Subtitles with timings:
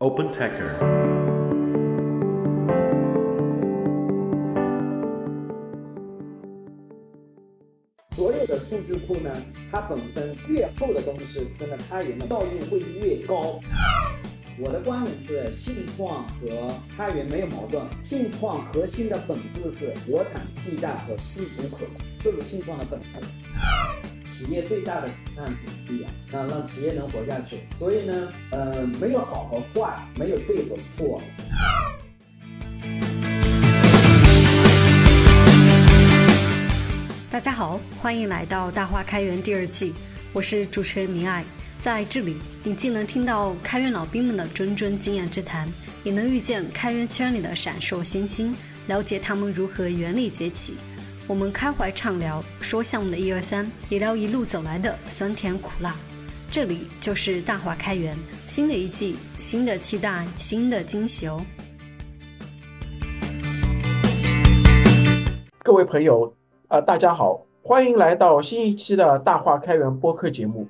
[0.00, 0.78] Open Techer。
[8.14, 9.32] 所有的数据库呢，
[9.72, 13.58] 它本身越厚的东西，真的开源的效应会越高。
[14.60, 17.82] 我的观点是，信创和开源没有矛盾。
[18.04, 21.88] 信创核心的本质是国产替代和自主可控，
[22.22, 23.18] 这是信创的本质。
[24.38, 26.08] 企业最大的慈善是什么呀？
[26.30, 27.58] 啊，让企业能活下去。
[27.76, 31.20] 所以呢，呃，没有好和坏，没有对和错。
[37.28, 39.92] 大家好，欢迎来到大话开源第二季，
[40.32, 41.44] 我是主持人明爱。
[41.80, 45.68] 在这里，你既能听到开源老兵们的谆谆经验之谈，
[46.04, 48.54] 也能遇见开源圈里的闪烁星星，
[48.86, 50.74] 了解他们如何原力崛起。
[51.28, 55.94] 我们开怀畅聊，说项目的一二三，也聊一路走来的酸甜苦辣。
[56.50, 61.44] 这里就是大话开源，新的一季，新的期待，新的惊喜哦！
[65.58, 66.32] 各位朋友，
[66.68, 70.66] 啊，大家好，欢迎来到新一期的大话开源播客节目。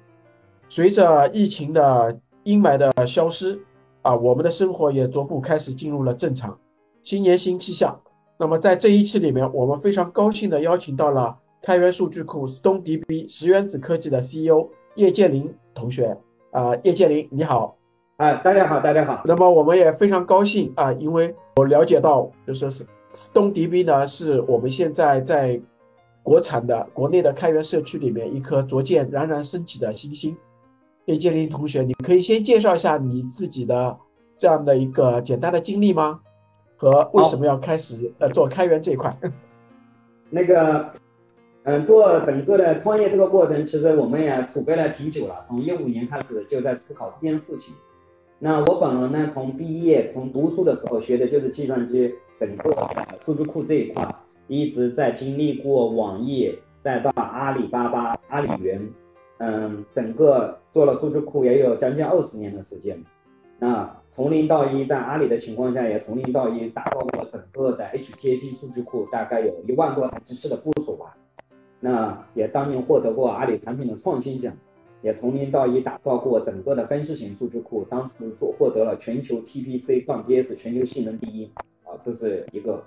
[0.69, 3.56] 随着疫情的阴霾的消失，
[4.03, 6.59] 啊，我们的生活也逐步开始进入了正常。
[7.05, 7.97] 新年新气象。
[8.41, 16.17] 那么在这一期里面，我们非常高兴的邀请到了开源数据库 StoneDB 石原子科技的 CEO 叶建林同学。
[16.53, 17.77] 啊，叶建林，你好。
[18.16, 19.22] 啊，大家好，大家好。
[19.25, 25.61] 那么我们也非常高兴啊，因为我了解到，就是 StoneDB 呢，是我们现在在
[26.22, 30.36] 国产的国内的开源社区里面一颗逐渐冉冉升起的新星。
[31.06, 33.97] 叶建林同学，你可以先介绍一下你自己的
[34.36, 36.20] 这样的一个简单的经历吗？
[36.79, 39.15] 和为什么要开始呃做开源这一块？
[40.31, 40.91] 那个，
[41.65, 47.75] 嗯，做整个的创业这个过程，其实我们也储备了挺久了，从一五年开始就在思考这件事情。
[48.39, 52.89] 那我本人呢，从毕业从读书的时候学的就是计算机整个
[53.25, 54.06] 数据库这一块，
[54.47, 58.93] 一直在经历过网易，再到阿里巴巴、阿里云。
[59.38, 63.03] 嗯，整个做了数据库也有将近二十年的时间。
[63.58, 71.16] 那从零到一，在阿里的情况下，也从零到一打造过整个的 HTAP 数据库，大概有一万多台机器的部署吧。
[71.80, 74.52] 那也当年获得过阿里产品的创新奖，
[75.02, 81.50] 也从零到一打造过整个的分析型数据库，当时做获得了全球 TPC 杠 DS 全球性能第一
[81.84, 82.84] 啊，这是一个。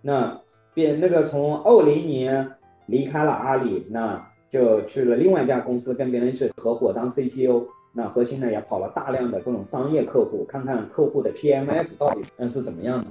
[0.00, 0.40] 那
[0.74, 2.48] 变那个从二零年
[2.86, 4.28] 离开了阿里，那。
[4.52, 7.64] 就去了另外一家公司，跟别人一起合伙当 CTO。
[7.92, 13.06] 那核心呢也跑了大量的这种商业客户，看看客户的 PMF 到底是怎么样的。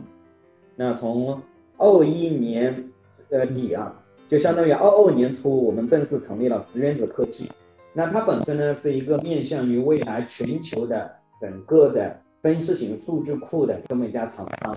[0.76, 1.40] 那从
[1.78, 2.90] 二一年
[3.30, 3.94] 呃底啊，
[4.28, 7.52] 就相当于二二年初，我们正式成立了石原子科技。
[7.94, 14.76] 那它本身呢是一个面向于未来全球的整个的分析型数据库的这么一家厂商。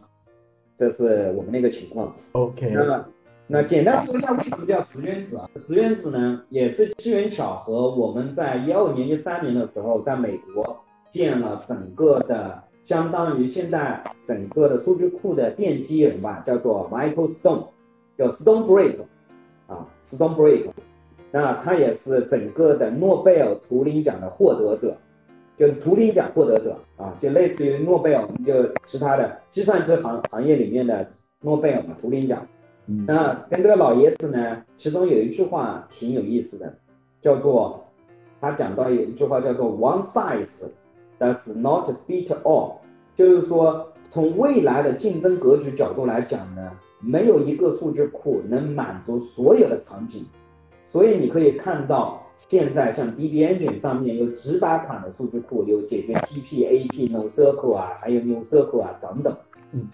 [0.77, 2.15] 这是我们那个情况。
[2.33, 2.71] OK。
[2.71, 3.05] 那
[3.47, 5.49] 那简单说一下为什么叫石原子啊？
[5.57, 17.67] 石原子呢，也是机缘巧合，我们在一二年、一三年的时候，在美国建了整个的，相当于现在整个的数据库的奠基人吧，叫做 Michael Stone，
[18.17, 18.97] 叫 Stone Break，
[19.67, 20.71] 啊，Stone Break，
[21.31, 24.97] 那他也是整个的诺贝尔图灵奖的获得者，
[25.59, 28.55] 就是图灵奖获得者啊，就类似于诺贝尔，就
[28.87, 31.07] 其他的计算机行行业里面的
[31.43, 32.43] 诺贝尔嘛，图灵奖。
[32.87, 36.75] 那跟这个老爷子呢，其中有一句话挺有意思的，
[37.23, 37.83] 叫做
[38.41, 40.69] 他讲到有一句话叫做 “One size
[41.19, 42.75] does not fit all”，
[43.17, 50.27] 就是说从未来的竞争格局角度来讲呢，没有一个数据库能满足所有的场景。
[50.85, 59.35] 所以你可以看到，现在像 DB Engine 上面有几百款的数据库，有解决 TP、AP、NoSQL 啊，还有 NewSQL 啊等等。
[59.73, 59.89] 嗯，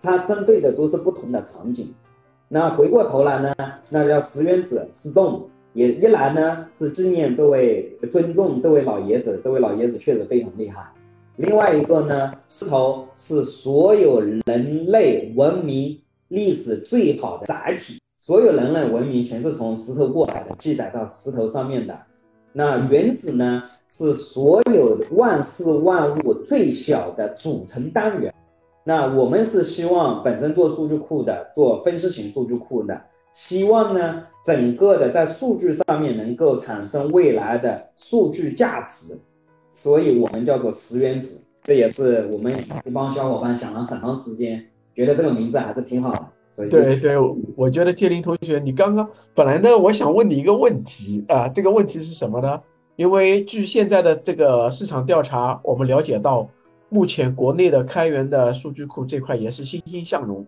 [0.00, 1.94] 它针对的都是不同的场景。
[2.52, 3.54] 那回过头来呢，
[3.90, 10.84] 那叫石原子 Stone，也一来呢是纪念这位尊重这位老爷子，这位老爷子确实非常厉害。
[11.36, 21.96] 另外一个呢，石头是所有人类文明历史最好的载体，所有人类文明全是从石头过来的，记载到石头上面的。
[22.52, 28.34] 那原子呢，是所有万事万物最小的组成单元。
[28.82, 32.98] 那我们是希望本身做数据库的，做分析型数据库的，
[33.34, 39.18] 希望呢整个的在数据上面能够产生未来的数据价值，
[39.70, 42.52] 所以我们叫做十元子，这也是我们
[42.84, 46.26] 一帮小伙伴想了很长时间，觉得这个名字还是挺好的。
[46.56, 47.14] 所以对对，
[47.56, 52.58] 我觉得建林同学，你刚刚本来呢，我想问你一个问题啊，这个问题是什么呢？
[52.96, 56.48] 因为据现在的这个市场调查，我们了解到。
[56.90, 60.44] 目前国内的开源的数据库这块也是欣欣向荣。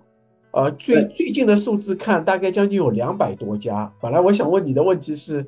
[0.50, 3.90] 呃，最最近的数字看，大概将近有两百多家。
[4.02, 5.42] 本来我想问你的问题是，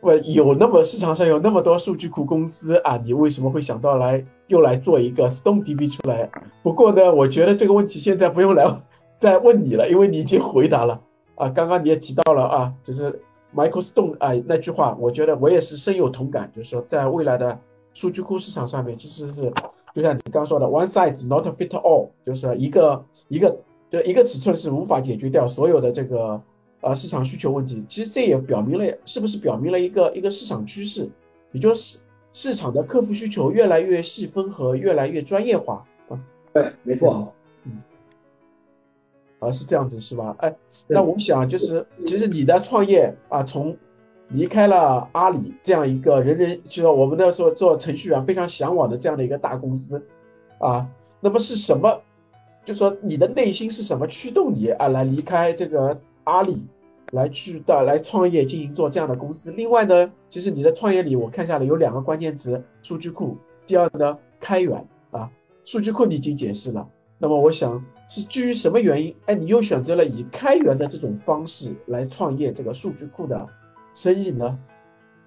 [0.00, 6.30] 我有那么市场上有那么多数据库公司啊，你为什么会想到来又来做一个 StoneDB 出来？
[6.62, 8.64] 不过呢，我觉得这个问题现在不用来
[9.16, 11.00] 再问你了，因为你已经回答了
[11.34, 11.48] 啊。
[11.48, 13.20] 刚刚你也提到了啊，就是
[13.52, 17.58] Michael Stone 啊那句话，我觉得我也是深有同感，就是说在未来的
[17.94, 19.52] 数据库市场上面，其实是
[19.94, 23.56] 就像你刚说的，One size not fit all，就是一个一个
[23.90, 26.40] 就一个尺寸是无法解决掉所有的这个。
[26.84, 31.08] 呃，市场需求问题，其实这也表明了，是不是表明了一个一个市场趋势，
[31.52, 32.00] 也就是
[32.32, 36.18] 市场的客户需求越来越细分和越来越专业化啊？
[36.52, 37.80] 对，没错，嗯，
[39.38, 40.34] 啊，是这样子是吧？
[40.40, 40.52] 哎，
[40.88, 43.76] 那我们想就是，其实你的创业啊，从
[44.32, 50.04] 离开了阿里这样一个人人就是我们那时候做程序员非常向往的这样的一个大公司
[50.58, 50.86] 啊，
[51.20, 52.00] 那么是什么？
[52.64, 55.98] 就说你的内心是什么驱动你啊来离开这个？
[56.24, 56.56] 阿里
[57.10, 59.50] 来去的来创业经营做这样的公司。
[59.50, 63.36] 另外呢，其实你的创业里我看下来有两个关键词：数据库。
[63.66, 65.28] 第二呢，开源啊，
[65.64, 66.88] 数据库你已经解释了。
[67.18, 69.12] 那么我想是基于什么原因？
[69.26, 73.44] 哎，你又选择了以开源的这种方式来创业这个数据库的
[73.94, 74.58] 生意呢？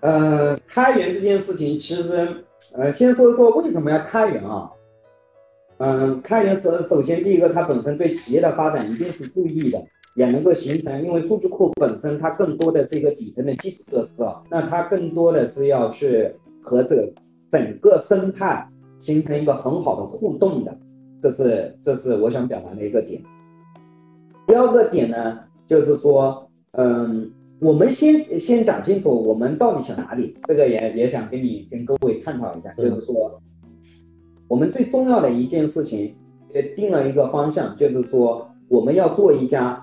[0.02, 2.46] 呃，开源这件事情其实，
[2.76, 4.72] 呃，先说说为什么要开源啊？
[5.78, 9.82] 嗯，开源首首先第一个，它本身对企业的发展一定是注意的。
[10.16, 16.34] 也能够形成，因为数据库本身它更多的是一个底层的基础设施啊，那它更多的是要去
[16.64, 17.14] 和这个
[17.52, 18.66] 整个生态
[19.02, 20.74] 形成一个很好的互动的，
[21.22, 23.22] 这是这是我想表达的一个点。
[24.48, 27.30] 第二个点呢，就是说，嗯，
[27.60, 33.42] 我们先先讲清楚我们到底想哪里，这个也也想跟你跟各位探讨一下，就是说，
[34.48, 36.16] 我们最重要的一件事情，
[36.54, 39.82] 呃，定了一个方向，就是说我们要做一家。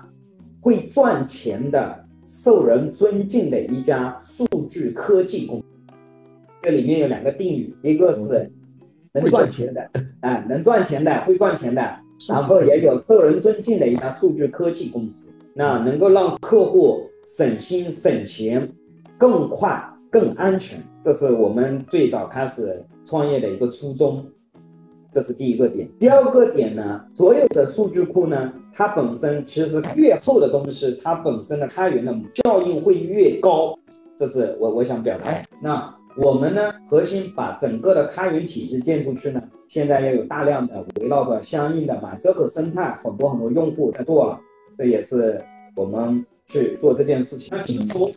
[0.61, 5.65] 会赚钱的、受人尊敬的一家数据科技公司，
[6.61, 8.49] 这里面有两个定语，一个是
[9.11, 9.89] 能赚钱的，
[10.21, 11.81] 哎，能赚钱的、会赚钱的，
[12.29, 18.69] 然后也有受人尊敬的一家数据科技公司，那能够让客户省心省钱、
[19.17, 24.25] 更快、更安全，这是我们最早开始创业的一个初衷。
[25.11, 25.87] 这是第一个点。
[25.99, 32.11] 第二个点呢，所有的数据库呢，它本身其实越厚的东西，它本身的开源的
[32.43, 33.77] 效应会越高。
[34.17, 35.31] 这是我我想表达。
[35.61, 44.39] 那我们呢，核心把整个的开源体系建出去呢，现在也有大量的围绕着相应的 MySQL 生态，很多很多用户在做了。
[44.75, 45.39] 这也是
[45.75, 47.49] 我们去做这件事情。
[47.51, 48.11] 那其实从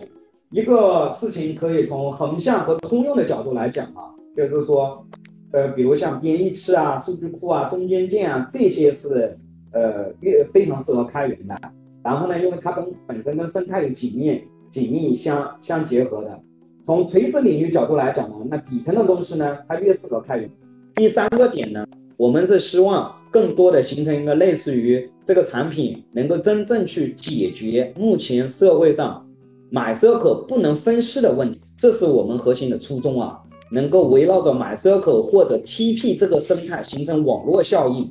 [0.51, 5.05] 一个事情可以从横向和通用的角度来讲啊，就是说。
[5.53, 9.39] 呃，比如像编译器啊、数据库啊、中间件啊，这些是
[9.73, 11.57] 呃越非常适合开源的。
[12.03, 16.39] 然后呢，因为它跟本身跟生态有紧密紧密相相结合的。
[16.85, 20.51] 从垂直领域角度来讲呢，那底层的东西呢，它越适合开源。
[20.97, 21.87] 第三个点呢，
[22.17, 29.29] 我们是希望更多的形成一个类似于这个产品能够真正去解决目前社会上
[29.69, 33.39] 买 circle 不能分析的问题，这是我们核心的初衷啊。
[33.71, 38.11] 能够围绕着买 circle 或者 TP 这个生态形成网络效应，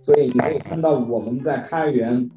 [0.00, 2.30] 所以你可以看到我们在开源，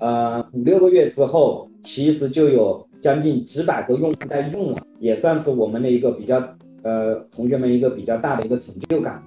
[0.00, 6.42] 呃五六个月之后，其实就有将近几百个用户在用了，也算是我们的一个比较
[6.82, 9.22] 呃同学们一个比较大的一个成就感吧。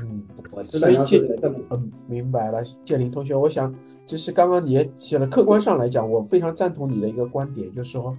[0.00, 0.22] 嗯，
[0.58, 3.74] 我基本上是这么嗯明白了，建林同学，我想
[4.06, 8.16] 其实刚刚你也提了，客观上来讲，我非常赞同你的一个观点，就是说，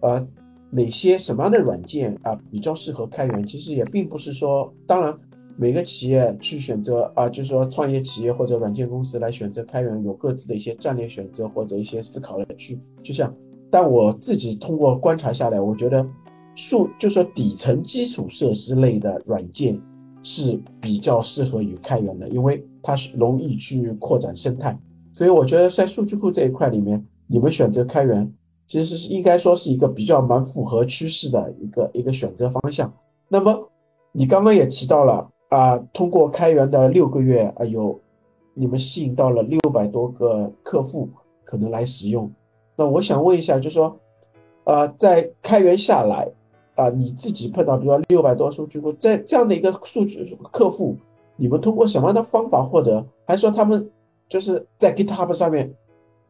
[0.00, 0.26] 呃。
[0.72, 3.44] 哪些什么样的软件啊比较适合开源？
[3.44, 5.12] 其实也并不是说，当然
[5.56, 13.34] 每个企业去选择啊，就是说创业企业或者软件公司来选择开源，有各自的一些战略选择或者一些思考的去去向。
[13.68, 16.08] 但我自己通过观察下来，我觉得
[16.54, 19.76] 数就说底层基础设施类的软件
[20.22, 24.78] 是比较适合于开源的，因为它是容易去扩展生态。
[25.12, 28.32] 所以我觉得在数据库这一块里面，你们选择开源。
[28.66, 32.92] 其实是应该说是一个比较蛮符合趋势的一个一个选择方向。
[33.26, 33.68] 那么
[34.12, 38.00] 你刚刚也提到了啊，通过开源的六个月啊，有
[38.54, 41.08] 你们吸引到了六百多个客户
[41.42, 42.30] 可能来使用。
[42.76, 43.98] 那我想问一下，就是说，
[44.62, 46.28] 呃，在开源下来
[46.80, 50.96] 啊，你自己碰到比如说六百多数据库，在这样的一个数据客户，
[51.36, 53.04] 你们通过什么样的方法获得？
[53.26, 53.88] 还是说他们
[54.28, 55.70] 就是在 GitHub 上面？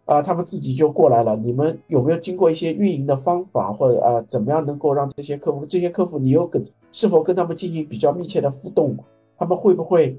[0.07, 1.37] 啊，他们自己就过来了。
[1.37, 8.97] 你们有没有经过一些运营的方法，或者啊，怎么样能够让这些客户，这些客户你有跟是否跟他们进行比较密切的互动？
[9.39, 10.19] 他们会不会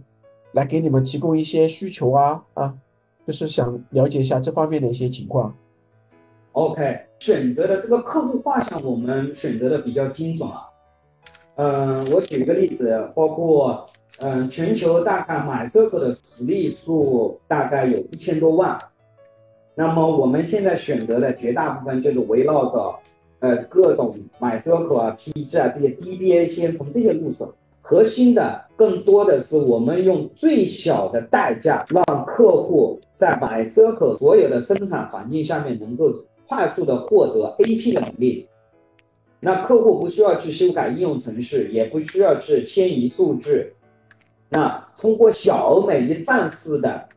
[0.53, 2.73] 来给你们提供一些需求啊啊，
[3.27, 5.53] 就是想了解一下这方面的一些情况。
[6.53, 10.67] OK，选择的这个客户画像我们选择的比较精准啊。
[11.55, 13.85] 嗯，我举一个例子，包括
[14.19, 18.77] 嗯，全球大概买 circle 的实例数大概有一千多万，
[19.75, 22.95] 那么我们现在选择的绝大部分就是围绕着
[23.39, 27.53] 呃各种买 circle 啊、PG 啊这些 DBA 先从这些入手。
[27.83, 36.13] 核心的更多的是我们用最小的代价，让客户在买 circle 所有的生产环境下面能够
[36.51, 38.45] 快速的获得 AP 的能力。
[39.39, 43.71] 那客户不需要去修改应用程序，也不需要去迁移数据。
[44.49, 47.07] 那通过小而美一站式的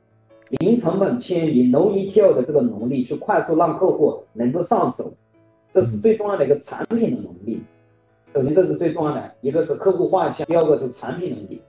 [0.50, 5.12] 零成本迁移 No ETL 的这个能力，去快速让客户能够上手，
[5.72, 7.60] 这是最重要的一个产品的能力。
[8.32, 11.60] 首先，这是最重要的，一个是客户画像，第二个是产品能力，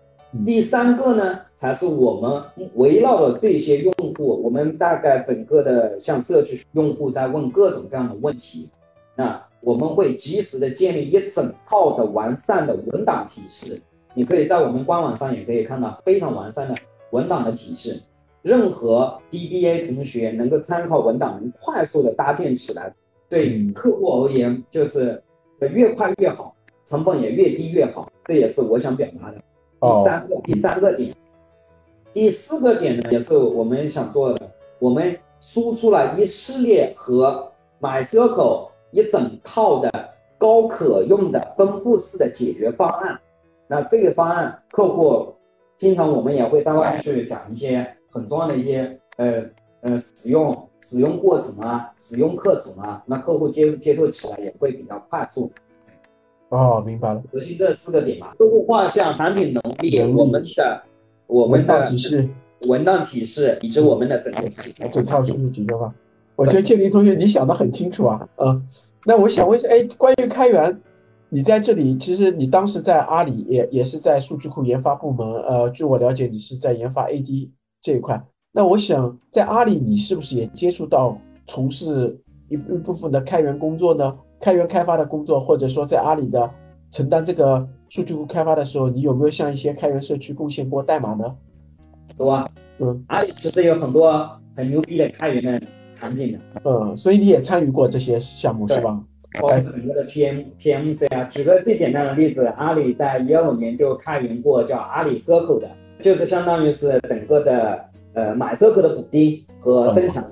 [0.44, 8.68] 第三个呢，才是我们围绕着这些用户，我们大概整个的向社区用户在问各种各样的问题，
[9.15, 13.82] 那我们会及时的建立一整套的完善的文档体系，
[14.15, 16.75] 你可以在我们官网上也可以看到非常完善的
[17.12, 18.01] 文档的体系，
[18.42, 22.94] 任何 DBA 同学能够参考文档，能快速的搭建起来，
[23.30, 25.22] 对客户而言就是
[25.60, 26.56] 越快越好。
[26.88, 29.38] 成本也越低越好，这也是我想表达的。
[29.79, 31.15] 第三个，第三个点，
[32.13, 34.50] 第四个点呢，也是我们想做的。
[34.79, 37.51] 我们输出了一系列和
[37.82, 43.20] MyCircle 一整套的高可用的分布式的解决方案。
[43.67, 45.34] 那这个方案，客户
[45.77, 49.44] 经常我们也会在外面去讲一些很重要的一些呃
[49.82, 55.51] 呃使用使用过程啊，使用课程啊，那客户接接受起来也会比较快速。
[56.56, 57.22] 哦，明白了。
[57.32, 60.84] 核心这四个点嘛，客户画像、产品能力、我们的
[61.28, 62.30] 我们的体系、
[62.62, 64.50] 文档体系以及我们的整个
[64.90, 65.94] 整套数据解决方案。
[66.36, 68.28] 我觉得建林同学你想的很清楚啊。
[68.38, 68.66] 嗯，
[69.06, 70.82] 那我想问一下，哎，关于开源，
[71.30, 75.28] 你在这里其实你当时在阿里也也是在数据库研发部门。
[75.44, 77.50] 呃，据我了解，你是在研发 AD
[77.82, 78.22] 这一块。
[78.52, 82.18] 那我想在阿里，你是不是也接触到从事
[82.50, 84.16] 一一部分的开源工作呢？
[84.46, 86.48] 开源开发的工作，或者说在阿里的
[86.92, 91.36] 承担这个数据库开发的时候，你有没有向一些开源社区贡献过代码呢？
[92.20, 92.48] 有啊，
[92.78, 99.02] 嗯，阿里其实有很多很牛逼的开源的产品的，嗯，所以你也参与过这些项目是吧？
[99.42, 105.68] 包括整个的 PM PMC 啊，举个最简单的例子，阿里在一二年就开源过叫阿里 Circle 的，
[106.02, 107.84] 就是相当于是整个的
[108.14, 110.24] 呃买 Circle 的补丁和增强。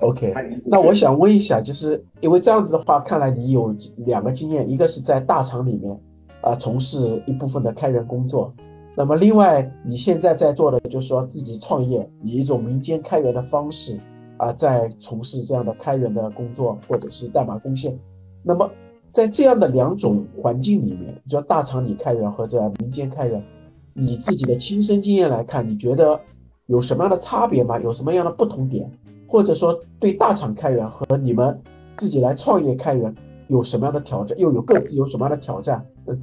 [0.00, 0.32] OK，
[0.64, 6.00] 那我想问一下，就是因为这样子的话，看来你有两个经验，一个是在大厂里面
[6.40, 8.52] 啊从事一部分的开源工作，
[8.96, 13.98] 那么另外你现在在做的就是说自己创业，以一种民间开源的方式
[14.38, 17.96] 啊在从事这样的开源的工作或者是代码贡献。
[18.42, 18.70] 那么
[19.12, 23.44] 在这样的两种环境里面，你说大厂里开源和在民间开源，
[23.92, 26.18] 你自己的亲身经验来看，你觉得
[26.66, 27.78] 有什么样的差别吗？
[27.80, 28.90] 有什么样的不同点？
[29.30, 31.56] 或者说，对大厂开源和你们
[31.96, 33.14] 自己来创业开源
[33.46, 34.36] 有什么样的挑战？
[34.36, 35.86] 又有各自有什么样的挑战？
[36.08, 36.22] 嗯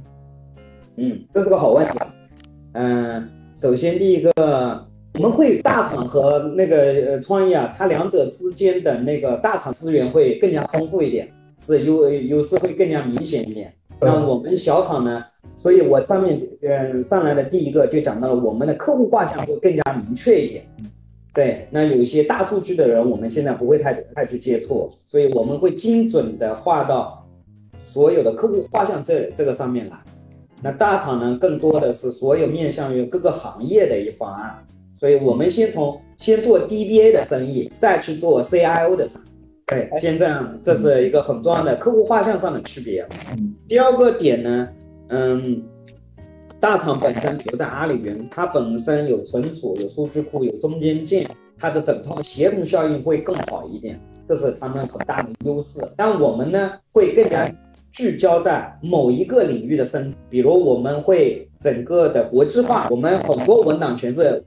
[0.96, 1.98] 嗯，这是个好问题。
[2.72, 4.30] 嗯，首先第一个，
[5.14, 13.72] 我们会大厂和那个呃创业啊，它两者之间的那个大厂资源会更加丰富一点，是优优势会更加明显一点。
[14.02, 15.24] 那我们小厂呢？
[15.56, 20.64] 所以我上面嗯上来的第一个就讲到了，我们的客户画像会更加明确一点。
[21.38, 27.24] 对，那有一些大数据的人，我们现在不会太太去接触，所以我们会精准的画到
[27.80, 29.96] 所有的客户画像这这个上面来。
[30.60, 34.58] 那大厂呢，更多的是所有面向于各个行业的一方案，
[34.92, 39.28] 所以我们先从先做 DBA 的生意，再去做 CIO 的生意。
[39.64, 43.06] 对，先这样，这是一个很重要的客户画像上的区别。
[43.68, 44.68] 第二个点呢，
[45.10, 45.62] 嗯。
[46.60, 55.80] 大厂本身，比如在阿里云，它本身有存储、有数据库、有中间件，它的整套协同效应会更好一点，这是他们很大的优势。
[55.96, 57.48] 但我们呢，会更加
[57.92, 64.42] 聚焦在某一个领域的生，比如我们会整个的国际化，我们很多文档全是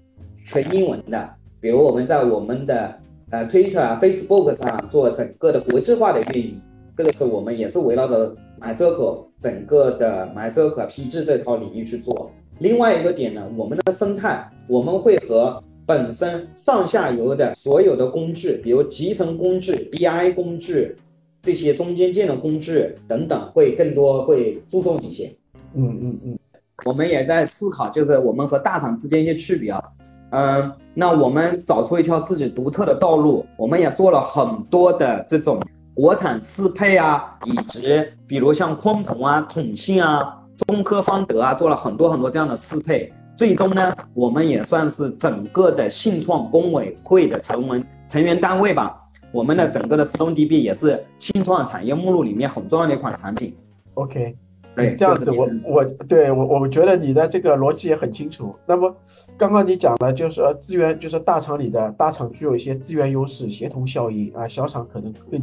[0.45, 1.29] 全英文的，
[1.61, 2.93] 比如我们在我们的
[3.29, 6.61] 呃 Twitter、Facebook 上做整个的国际化的运营，
[6.95, 8.35] 这个是我们也是围绕着。
[8.61, 12.29] MyCircle 整个的 MyCircle PG 这套领域去做。
[12.59, 20.95] 另外一个点呢，我们的生态我们会和本身上下游的所有的工具，比如集成工具、BI 工具
[21.41, 25.33] 这些中间件的工具等等，会更多会注重一些。
[25.73, 26.39] 嗯嗯嗯，
[26.85, 29.83] 我们也在思考，就是我们和大厂之间一些区别啊。
[30.29, 35.59] 嗯，那我们找出一条自己独特的道路，我们也做了很多的这种
[35.93, 43.11] 国产适配啊，以及比如像鲲鹏啊、统信啊、中科方德啊，做了很多很多这样的适配。
[43.35, 48.97] 最终呢，我们也算是整个的信创工委会的成文成员单位吧。
[49.31, 53.55] 我们的整个的石龙 DB 也是信创产业目录里面很重要的一款产品。
[53.95, 54.35] OK，
[54.75, 58.53] 对，这样子我我对我我觉得你的这个逻辑也很清楚。
[58.67, 58.93] 那么
[59.37, 65.39] 刚刚你讲了，就是资源就是大厂里的大厂具有一些资源优势、协同效应啊，小厂可能更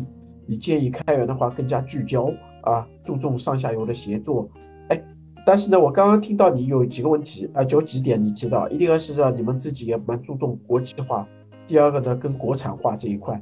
[0.48, 4.48] 你建议开源的话更加聚焦啊，注重上下游的协作。
[4.88, 5.00] 哎，
[5.44, 11.28] 但是呢，我刚刚听到你有几个问题啊，就几点你提到，一个是让你们自己也蛮注重国际化，
[11.66, 13.38] 第二个呢跟国产化这一块。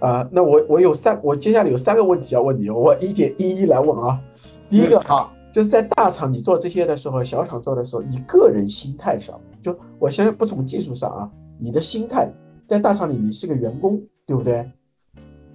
[0.00, 4.20] 啊，那我我有三，我接下来有三个问题要问你，我一点一一来问啊。
[4.68, 12.32] 第一个好，就是在大厂你做这些的时候，小厂做的时候，你个人心态上，就我先不从技术上啊，你的心态
[12.66, 14.68] 在大厂里你是个员工，对不对？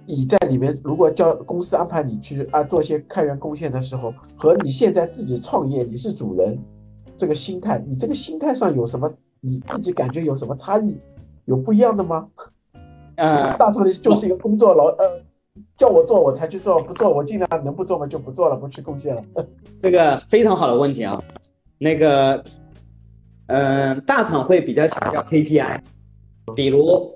[0.06, 6.58] 你在里面如果叫公司安排你去啊做一些开源贡献的时候，和你现在自己创业你是主人，
[7.18, 10.96] 这个心态，你这个心态上有什么你自己感觉有什么差异，
[11.46, 12.28] 有不一样的吗？
[13.16, 15.20] 呃，大厂里就是一个工作劳，呃，
[15.76, 19.22] 叫我做我才去做，不做我尽量能不做嘛就不做了，不去贡献了。
[19.80, 21.20] 这个非常好的问题啊，
[21.78, 22.44] 那个，
[23.46, 25.80] 嗯，大厂会比较强调 KPI，
[26.54, 27.15] 比如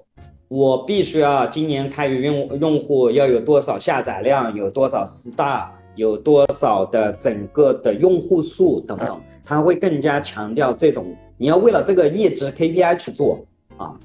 [0.51, 13.39] 我必须要今年开源用用户要有多少下载量，有多少 star，有多少的整个的用户数等等，他会更加强调这种你要为了这个业绩 KPI 去做
[13.77, 13.97] 啊。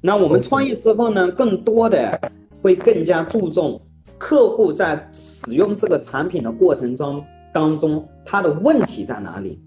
[0.00, 2.20] 那我们创业之后呢，更多的
[2.60, 3.80] 会更加注重
[4.18, 9.60] 客户在使用这个产品的过程中当中，他的问题在哪里？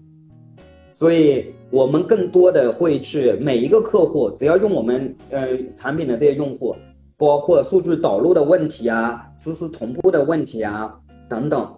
[0.92, 6.74] 所以我们更多的会去每一个客户，只要用我们呃产品的这些用户，
[7.16, 10.94] 包括数据导入的问题啊、实时同步的问题啊
[11.28, 11.70] 等等，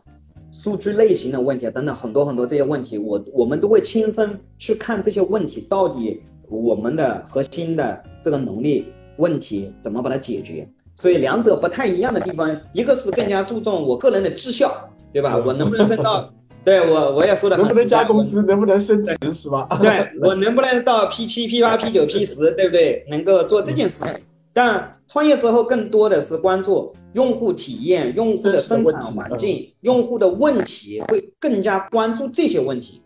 [0.50, 6.20] 数据类型的问题啊等等很多很多这些问题，我我们都会亲身去看这些问题到底。
[6.52, 8.86] 我们的核心的这个能力
[9.18, 10.68] 问题怎么把它解决？
[10.96, 14.68] 所以两者不太一样的地方，一个是更加注重我个人的绩效，
[15.12, 15.40] 对吧？
[15.46, 16.28] 我能不能升到？
[16.70, 19.66] 对我我也说的能不能加工资，能不能升职是吧？
[19.82, 23.04] 对我能不能到 P 七、P 八、P 九、P 十，对不对？
[23.10, 24.14] 能够做这件事情。
[24.52, 33.02] 但创业之后，更多的是关注用户体验、用户的生产环境、用户的问题，会更加关注这些问题，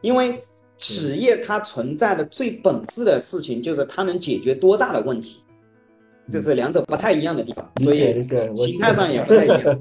[0.00, 0.42] 因为。
[0.78, 5.44] 企业它存在的最本质的事情，就是它能解决多大的问题，
[6.32, 9.78] 这是两者不太一样的地方，所以形态上也不太一样。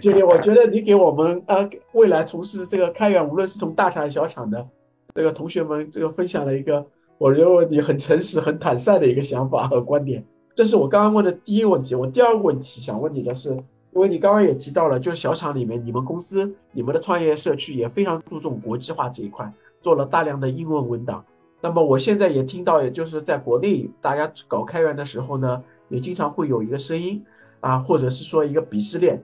[0.00, 4.64] 今 天我觉得你给我们呃未来从事这个开源，无论是从大厂小厂的
[5.14, 6.86] 这个同学们，这个分享了一个
[7.18, 10.24] 我认为你很诚实、很坦率的一个想法和观点。
[10.54, 11.96] 这是我刚刚问的第一个问题。
[11.96, 13.50] 我第二个问题想问你的是，
[13.92, 19.52] 因为你刚刚也提到了，就是小厂里面你们公司、你们的创业社区也非常注重国际化这一块。
[19.80, 21.24] 做了大量的英文文档，
[21.60, 27.24] 那么我现在也听到，也就是在国内大家搞开源的时候呢，也经常会有一个声音
[27.60, 29.22] 啊，或者是说一个鄙视链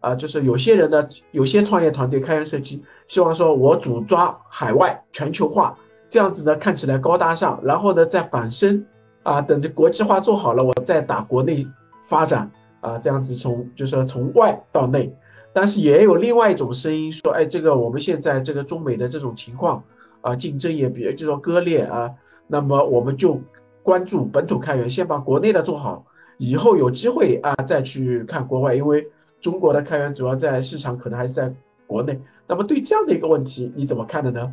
[0.00, 5.76] 啊，就是有些人呢，有些创业团队开源社区希望说我主抓海外全球化，
[6.08, 8.84] 这样子呢看起来高大上，然后呢再反身
[9.22, 11.66] 啊，等着国际化做好了，我再打国内
[12.04, 12.50] 发展
[12.80, 15.14] 啊，这样子从就是从外到内，
[15.52, 19.82] 但是也有另外一种声音说，哎，这个我们现在这个中美的这种情况。
[20.22, 22.10] 啊，竞争也比就说割裂啊，
[22.48, 23.40] 那么我们就
[23.86, 26.04] 关注本土开源，先把国内的做好，
[26.38, 29.06] 以后有机会啊再去看国外，因为
[29.40, 31.54] 中国的开源主要在市场可能还是在
[31.86, 32.20] 国内。
[32.48, 34.52] 那么对这样的一个问题，你怎么看的呢？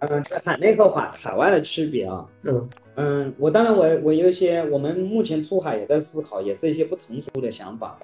[0.00, 7.96] 嗯，海内和海海外的区别啊，嗯嗯，我当然我我有一些，我们目前出海也在思考，也是一些不成熟的想法。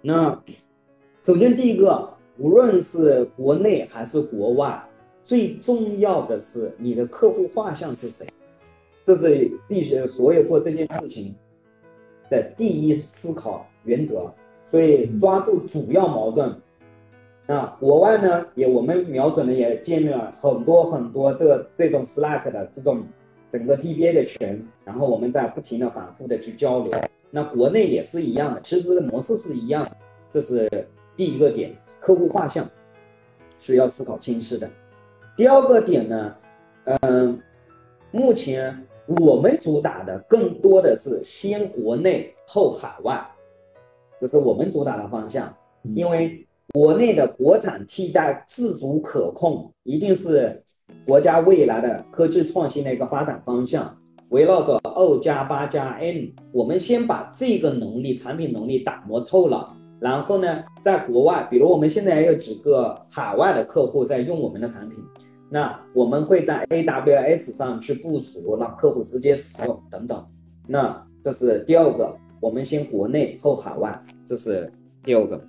[0.00, 0.40] 那
[1.20, 4.80] 首先第一个，无论是国内还是国外。
[5.24, 8.26] 最重要的是你的客户画像是谁，
[9.08, 11.34] 这是必须所有做这件事情
[12.28, 14.30] 的第一思考原则。
[14.66, 16.54] 所以抓住主要矛盾。
[17.46, 23.02] 那国外呢，也我们瞄准的也建立了很多很多这个这种 Slack 的这种
[23.50, 26.92] 整个 DBA 的群，然后我们在不停的反复的去交流。
[27.30, 29.96] 那国内也是一样的，其实模式是一样的。
[30.30, 32.68] 这是第一个点，客户画像
[33.58, 34.68] 需要思考清晰的。
[35.34, 36.34] 第二个点呢，
[36.84, 37.40] 嗯，
[38.10, 38.78] 目前
[39.16, 43.26] 我们主打的更多的是先国内后海外，
[44.18, 45.54] 这是我们主打的方向。
[45.94, 50.62] 因为国内的国产替代自主可控，一定是
[51.06, 53.96] 国家未来的科技创新的一个发展方向。
[54.28, 65.02] 围绕着 O 加八加 N，我们先把这个能力、产品能力打磨透了，然后呢，在国外，比如我们现在也有几个海外的客户在用我们的产品，
[65.50, 70.24] 那我们会在 AWS 上去部署，让客户直接使用等等。
[70.66, 74.70] 那这是第二个，我们先国内后海外，这是
[75.02, 75.42] 第二个。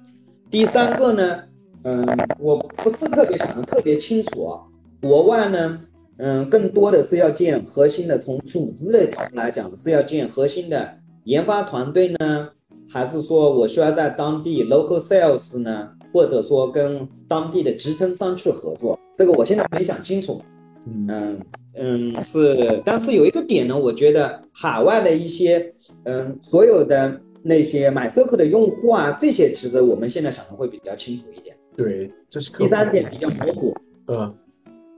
[0.50, 1.44] 第三个呢，
[1.84, 2.06] 嗯，
[2.40, 4.64] 我不是特别想的特别清楚啊。
[5.02, 5.80] 国外呢，
[6.18, 12.50] 嗯，更多的是要建核心的，从组织的角度来讲是要建核心的研发团队呢，
[12.90, 18.98] 还是说我需要在当地 local sales 呢，或者说跟当地的集成商去合作？
[19.18, 20.42] 这个我现在没想清楚。
[20.86, 21.40] 嗯
[21.76, 31.56] 嗯，是，但是有一个点呢，我觉得海外的一些，嗯，所有的那些买 circle 的用户啊，这些其实我们现在想的会比较清楚一点。
[31.76, 33.76] 对，这是第三点比较模糊。
[34.08, 34.34] 嗯。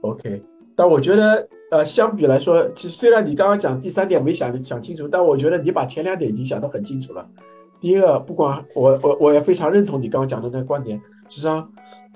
[0.00, 0.42] OK，
[0.74, 7.24] 但我觉得，呃，相比来说，其实虽然你刚刚讲第三点没想想清楚，但我觉得你把前两点已经想得很清楚了。
[7.82, 10.98] 第一个，不管我我我也非常认同你刚刚讲的那个观点。
[11.28, 11.68] 实际上，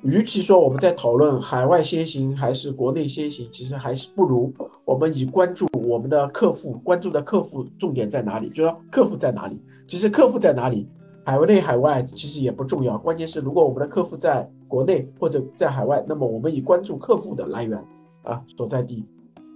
[0.02, 4.50] 与其说我们在讨论海外先行还是国内先行，其实还是不如
[4.84, 9.60] 我们以关注我们的客户，关注的客户重点在哪里，就说客户在哪里。
[9.86, 10.88] 其实客户在哪里，
[11.24, 14.48] 海内海外其实也不重要，关键是如果我们的客户在。
[14.68, 17.80] 国内或者在海外，那么我们以关注客户的来源
[18.24, 19.04] 啊所在地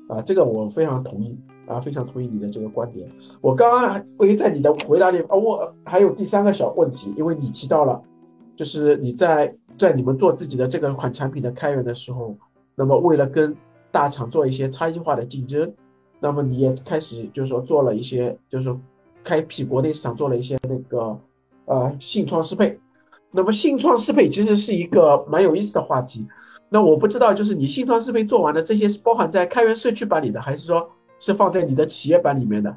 [0.07, 1.37] 啊，这个我非常同意
[1.71, 3.09] 啊，非常同意你的这个观点。
[3.41, 8.03] 我刚刚关于在你的回答里啊，我还有第三个小问题，因为你提到了，
[8.57, 12.35] 就是你在在你们做自己的这个款产品的开源的时候，
[12.75, 13.57] 那么为了跟
[13.93, 15.73] 大厂做一些差异化的竞争，
[16.19, 18.79] 那么你也开始就是说做了一些，就是说
[19.23, 21.17] 开辟国内市场，做了一些那个
[21.67, 22.79] 呃信创适配。
[23.31, 26.27] 那么信创适配其实是一个蛮有意思的话题。
[26.69, 30.89] 那我不知道，就是你信创适配做完的这些是包含在开源社区版里的，还是说
[31.21, 32.77] 是放在你的企业版里面的？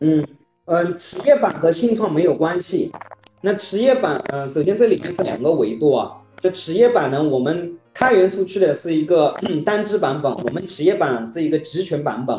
[0.00, 0.26] 嗯
[0.66, 2.92] 嗯，企业版和信创没有关系。
[3.40, 6.20] 那企业版，嗯，首先这里面是两个维度啊。
[6.42, 12.38] 就企业版呢，我们开源出去的是一个单机版本，我们企业版是一个集群版本。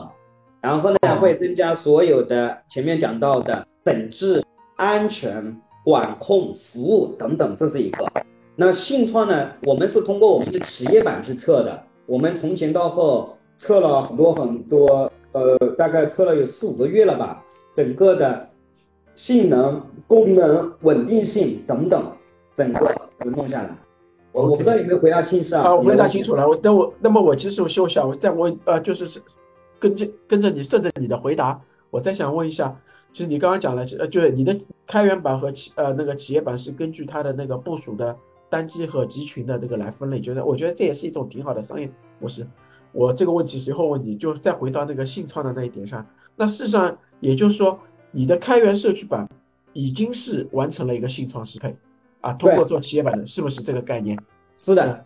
[0.62, 4.44] 然后呢，会增加所有的前面讲到的整治、
[4.76, 5.60] 安全。
[5.88, 8.06] 管控服务等等，这是一个。
[8.58, 9.50] 那信创呢？
[9.64, 11.82] 我们是通过我们的企业版去测的。
[12.06, 17.44] 我们从前到后测了很多很多，呃，大概测了有四五个月了吧。
[17.74, 18.50] 整个的
[19.14, 22.12] 性能、功能、稳定性等等，
[22.56, 23.70] 整个都弄下来。
[24.32, 25.62] 我我不知道有没有回答清楚啊？
[25.62, 26.48] 啊，我回答清楚了。
[26.48, 29.22] 我等我，那么我其实我就想再问，呃，就是是
[29.80, 32.76] 跟着跟着你顺着你的回答，我再想问一下。
[33.14, 38.16] 其实你刚刚讲了，呃，就是你的开源版和企呃那个企业版是根据它的那个部署的
[38.50, 41.90] 单机和集群的这个来分类，觉得我觉得这也是一种挺好的商业
[42.20, 42.46] 模式。
[42.92, 46.06] 我这个问题随后问你，就再回到那个信创的那一点上。
[46.36, 47.80] 那事实上也就是说，
[48.12, 49.28] 你的开源社区版
[49.74, 51.76] 已经是完成了一个信创适配
[52.22, 54.18] 啊，通过做企业版的，是不是这个概念？
[54.58, 55.06] 是的。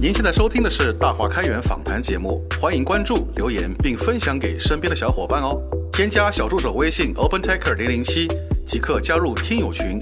[0.00, 5.58] 您现在收听的是大话开源访谈节目，欢迎关注、留言并分享给身边的小伙伴哦。
[5.92, 8.28] 添加小助手微信 open_taker 零零七，
[8.66, 9.98] 即刻加入听友群，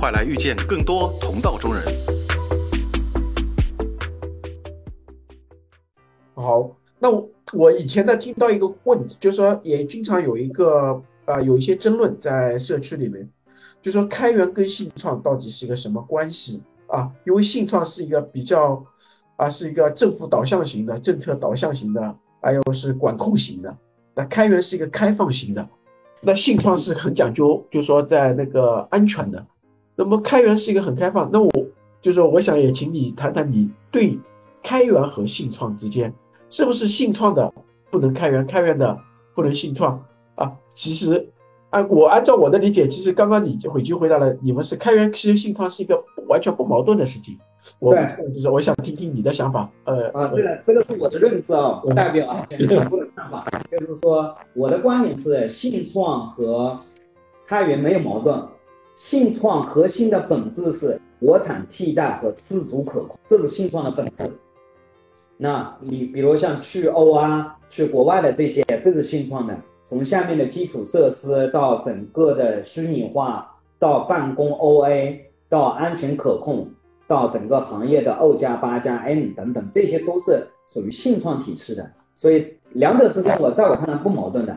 [0.00, 1.84] 快来遇见更多同道中人。
[6.44, 13.28] 好，那我我以前呢听到一个问题，就是说也经常有一个呃有一些争论在社区里面，
[13.80, 17.10] 就说开源跟信创到底是一个什么关系啊？
[17.26, 18.84] 因为信创是一个比较。
[19.36, 23.76] 啊，是一个政府导向型的、政策导向型的，还有是管控型的。
[24.14, 25.68] 那开源是一个开放型的，
[26.22, 29.44] 那信创是很讲究，就说在那个安全的。
[29.96, 31.50] 那么开源是一个很开放，那我
[32.00, 34.16] 就是我想也请你谈谈你对
[34.62, 36.14] 开源和信创之间，
[36.54, 37.52] 是不是信创的
[37.90, 38.96] 不能开源，开源的
[39.34, 40.00] 不能信创
[40.36, 40.52] 啊？
[40.72, 41.28] 其实。
[41.70, 47.36] 按我按照我的理解，其实刚刚你就已经回答了，你们是开源其实信创是一个完全不矛盾的事情。
[47.80, 49.68] 对，就是我想听听你的想法。
[49.82, 53.44] 呃啊，对了，这个是我的认知啊，不代表啊 全部的看法。
[53.68, 56.78] 就是说，我的观点是，信创和
[57.44, 58.40] 开源没有矛盾。
[58.94, 64.30] 信创核心的本质是国产替代和自主可控，这是信创的本质。
[65.36, 69.56] 那你比如像去欧啊，去国外的这些，这是新创的。
[69.84, 75.18] 从下面的基础设施到整个的虚拟化，到办公 OA，
[75.48, 76.68] 到安全可控，
[77.06, 81.90] 到整个行业的 O 加八加 N 等等，这些都是属于信创体系的。
[82.16, 84.56] 所以两者之间，我在我看来不矛盾的。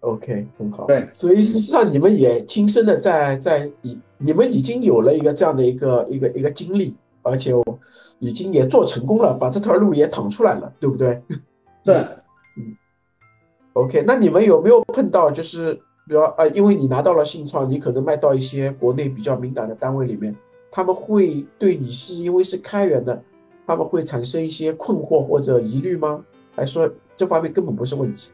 [0.00, 0.86] OK，很好。
[0.86, 7.52] 对，所以实际上你们也亲身的在在你你们已经有了一个这样的一个一个一个经历，而且
[8.18, 11.22] 已经也做成功了，把这条路也趟出来了，对不对？
[11.84, 11.92] 是，
[12.56, 12.76] 嗯
[13.74, 15.74] ，OK，那你们有没有碰到就是
[16.06, 20.34] 比如啊，因为你拿到了信创，你可能卖到一些国内比较敏感的单位里面，
[20.70, 23.22] 他们会对你是因为是开源的，
[23.66, 26.24] 他们会产生一些困惑或者疑虑吗？
[26.54, 28.30] 还是说这方面根本不是问题？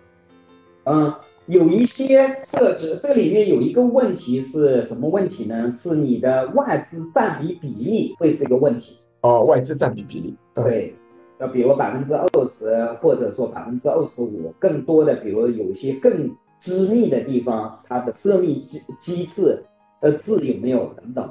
[0.85, 1.13] 嗯，
[1.47, 5.71] 有一些设置，这里面有一个问题是什么问题呢？
[5.71, 8.99] 是你的外资占比比例会是一个问题。
[9.25, 10.95] 哦，外资占比比例，嗯对，
[11.41, 19.63] 要比如百分之二十，或者说百分之二十五，更多的，比如有一些更机密的地方，它的涉密机机制
[20.03, 21.27] 的字有没有等等，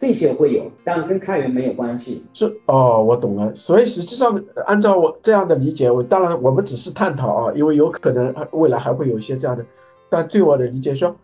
[0.00, 2.24] 这些会有，但跟开源没有关系。
[2.34, 3.54] 是哦，我懂了。
[3.54, 9.64] 所以实际上，呃按照我这样的理解，我当然我们只是探讨啊，因为有可能呃未来还会有一些这样的。
[10.10, 11.14] 但对我的理解说，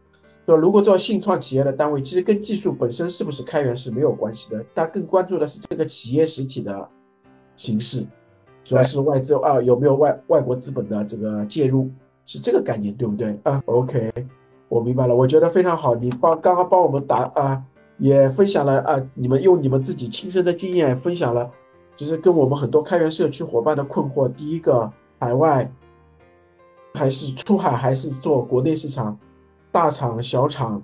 [0.47, 6.89] 说如果做信创企业的单位，其实跟技术本身是不是开源是没有关系的，但更关注的是这个企业实体的
[7.57, 8.07] 形式，
[8.63, 11.91] 主要是外资啊有没有外外国资本的这个介入，
[12.27, 14.13] 是这个概念，对不对啊？OK，
[14.69, 17.63] 我明白了，我觉得非常好，你帮刚刚帮我们答啊。
[17.97, 21.49] 也分享了啊，你们用你们自己亲身的经验分享了，
[21.95, 24.29] 就是跟我们很多开源社区伙伴的困惑。
[24.29, 25.71] 第一个，海外
[26.95, 29.17] 还是出海还是做国内市场，
[29.75, 30.81] 大厂小厂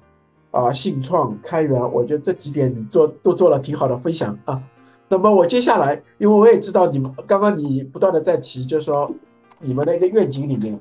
[0.50, 4.60] 啊，信创开源，我觉得这几点你做都做了挺好的分享啊。
[5.08, 9.08] 那么我接下来，因为我也知道你们刚刚你不断的在提，就是说
[9.60, 10.76] 你们的一个愿景里面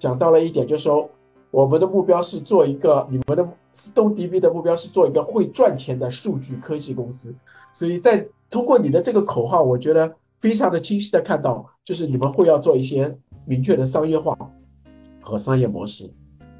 [0.00, 1.08] 讲到了一点，就是说
[1.52, 3.48] 我们的目标是做一个你们的。
[3.76, 7.34] StoneDB 的目标是做一个会赚钱的数据科技公司，
[7.72, 13.12] 所以在通过你的这个口号，我觉得非常的清晰的看到，就是你们会要做一些
[13.44, 14.38] 明确的商业化
[15.20, 16.08] 和商业模式。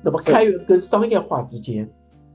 [0.05, 1.89] 那么开源跟商业化之间，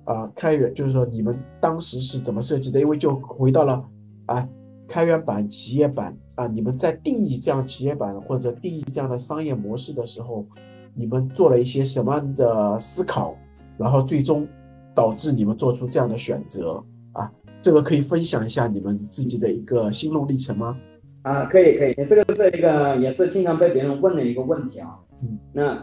[0.06, 2.80] 啊，开源就是说你们当时是怎么设计的？
[2.80, 3.86] 因为就回到了
[4.26, 4.48] 啊，
[4.88, 10.46] 开源版、企业版啊，你们在定义这样企业版或者定义这样的商业模式的时候，
[10.96, 13.38] 你们做了一些什么样的思考？
[13.78, 14.48] 然后最终。
[14.96, 17.32] 导致你们做出这样的选择啊？
[17.62, 20.76] 这个可以分享一下你们自己的一个心路历程吗？
[21.22, 25.00] 啊，可以可以，这个是一个也是经常被别人问的一个问题啊。
[25.22, 25.82] 嗯，那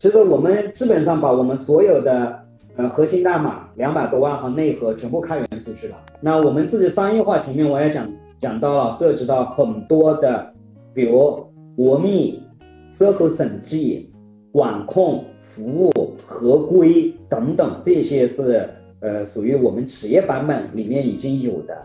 [0.00, 2.36] 其实我们基本上把我们所有的
[2.76, 5.96] 呃核心代码两百多万行内核全部开源出去了。
[6.20, 8.10] 那我们自己商业化前面我也讲
[8.40, 10.52] 讲到了，涉及到很多的，
[10.94, 12.42] 比如国密、
[12.90, 14.10] SOC 审计、
[14.50, 15.24] 管控。
[15.52, 15.90] 服务
[16.24, 21.76] 合规等等，这些是呃属于我们企业版本里面已经有的，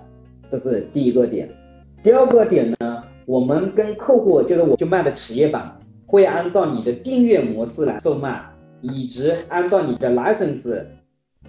[0.47, 1.49] 这是第一个点。
[2.03, 8.43] 第二个点呢，我们跟客户就是我就卖的企业版，会按照你的订阅模式来售卖，
[8.81, 10.85] 以及按照你的 license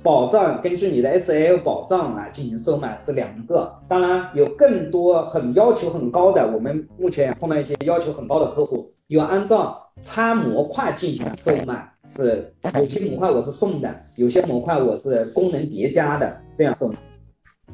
[0.02, 3.72] 保障，根据你的 SL 保障来进行售卖，是两个。
[3.88, 11.92] 当然有更多很要求很高的，我们目前碰到一些要求很高的客户，有按照参模块进行售卖。
[12.08, 16.94] 是有些模块我是送的，有些模块我是功能叠加的，这样售卖。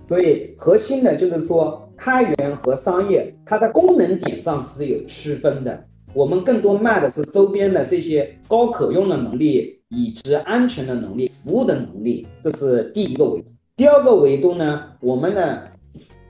[0.03, 5.85] 所以核心的就是说，开源和商业，它在功能点上是有区分的。
[6.15, 13.47] 我们更多卖的是周边的这些高可用的能力，以及安全的能力、服务的能力，这是第一个维度。
[13.77, 15.69] 第二个维度呢，我们的，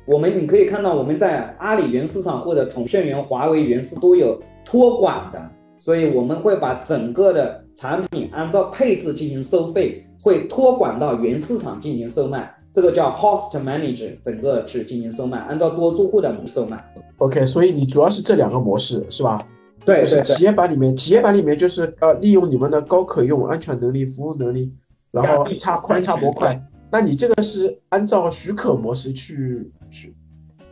[0.07, 5.43] 我们你可以看到，我们在阿里云市场或者统炫云、华为云市都有托管的。
[5.81, 16.81] 所以我们会把整个的产品按照配置进行收费，会托管到云市场进行售卖，这个叫 host manager，整个去进行售卖，按照多租户的模式售卖。
[17.19, 19.45] OK，所以你主要是这两个模式是吧？
[19.85, 20.23] 对对。
[20.25, 24.73] 企业版里面，企业版里面就是呃利用你们的高可用、安全能力、服务能力，
[25.11, 26.61] 然后一插宽插模块。
[26.91, 30.15] 那你这个是按照许可模式去去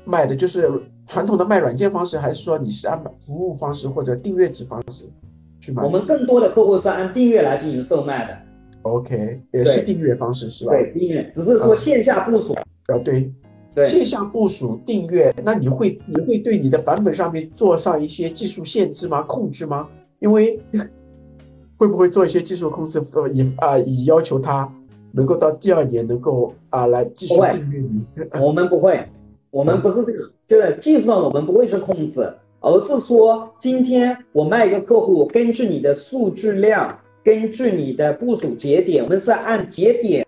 [0.05, 0.71] 卖的，就是。
[1.07, 5.11] 传统的卖软件方式，还是说你是按服务方式或者订阅制方式
[5.59, 5.83] 去卖？
[5.83, 8.39] 我们更多的客户是按订阅来进行售卖的。
[8.83, 10.71] OK，也是订阅方式是吧？
[10.71, 12.53] 对，订阅，只是说线下部署。
[12.53, 13.33] 啊，对，对，
[13.77, 19.23] 线下部署订阅，那你会你会对你的版本上面做上一些技术限制吗？
[19.23, 19.89] 控制吗？
[20.19, 20.61] 因为
[21.77, 24.71] 会不会做一些技术控制，呃，以啊以要求他
[25.13, 28.05] 能够到第二年能够啊来继续订阅你？
[28.41, 29.03] 我们不会。
[29.51, 40.25] 我们不是这个，就是技术上我们不会去控制，而是说今天我卖一个客户，根据你的数据量，根据你的部署节点，我们是按节点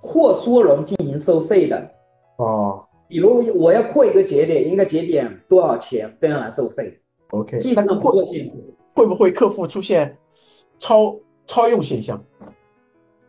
[0.00, 1.90] 扩缩容进行收费的。
[2.36, 7.00] 哦，比如我要扩一个节点，一个节点多少钱，这样来收费。
[7.30, 8.54] OK，基本上不做限制。
[8.94, 10.16] 会不会客户出现
[10.78, 12.22] 超超用现象？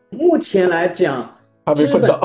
[0.09, 1.33] 目前来讲。
[1.65, 2.21] 还没碰到。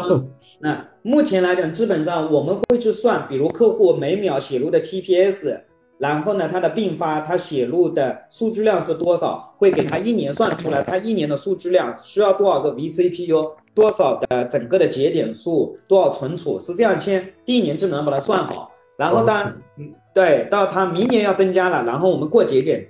[0.61, 5.61] 那目前来讲，基本上我们会去算，比如客户每秒写入的 TPS，
[6.03, 22.85] 然后呢，它的并发，它写入的数据量是多少，会给它一年算出来，它一年的数据量需要多少个 vCPU，多少的整个的节点数，多少存储，是这样先第一年就能把它算好，然后当嗯对，到它明年要增加了，然后我们过节点。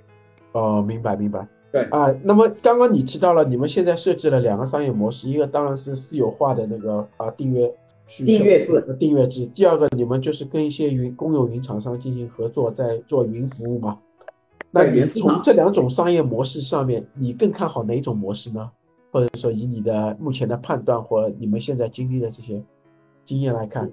[0.53, 1.47] 哦，明白明白。
[1.71, 1.83] 对。
[1.91, 7.71] 啊，那么刚刚你提到了，你们现在设置了两个商业模式，一个当然是私有化的那个啊订阅
[8.05, 13.97] 订阅制呃订阅制，第二个你们就是跟一些云公有云厂商进行合作，在做云服务嘛。
[14.71, 18.69] 那从这两种商业模式上面，你更看好哪一种模式呢？
[19.11, 22.61] 或者说以你的目前的判断或你们现在经历的这些
[23.23, 23.91] 经验来看，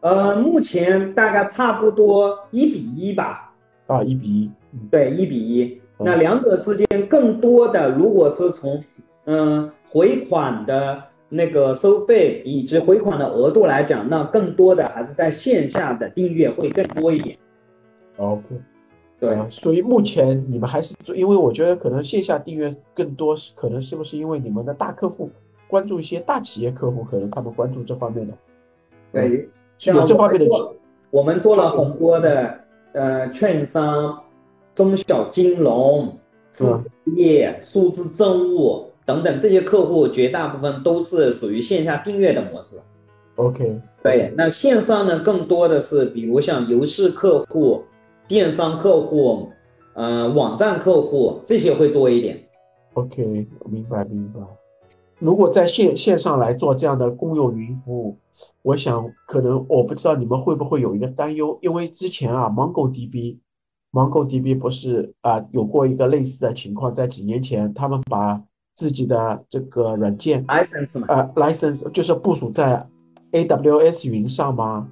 [0.00, 3.54] 呃，目前大概差不多一比一吧。
[3.86, 5.64] 啊，一比一，嗯对，一比一。
[5.98, 8.84] 嗯那两者之间更多的，如果是从
[9.24, 17.36] 嗯回款的那个收费以及回款的额度来讲，那更多的还是在线下的订阅会更多一点。
[18.16, 18.42] ，OK。
[19.18, 25.30] 对，啊，所以目前你们还是做，因为我觉得可能线下订阅更多是可能是不是因为你们的大客户
[25.68, 28.34] 关注一些大企业客户，可能他们关注这方面的，
[29.12, 30.76] 对，是有这方面的我们做
[31.10, 32.60] 我们做了很多的
[32.92, 34.22] 呃券商、
[34.74, 36.14] 中小金融、
[36.52, 36.66] 纸
[37.16, 42.78] 业、数字政务等等这些客户，绝大部分都是属于线下订阅的模式。
[43.36, 47.84] OK，对，那线上呢，更多的是比如像游戏客户、
[48.26, 49.48] 电商客户、
[49.94, 52.42] 呃网站客户这些会多一点。
[52.94, 54.40] OK，明白明白。
[55.18, 58.18] 如果在线线上来做这样的公有云服务，
[58.62, 63.38] 我想可能我不知道你们会不会有一个担忧，因为之前啊，MongoDB。
[63.92, 68.38] MongoDB 不是啊、有过一个类似的情况，在几年前，他们把
[68.76, 72.86] 自己的这个软件 license 嘛，呃，license 就是部署在
[73.32, 74.86] AWS 云上吗？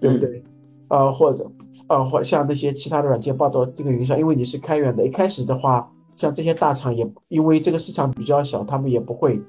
[0.00, 0.42] 对不对？
[0.88, 1.48] 呃，或者
[1.88, 9.40] 呃，或像那些其他的软件报到这个云上，因为你是开源的，一开始的话，像这些大厂也因为这个市场比较小，他们也不会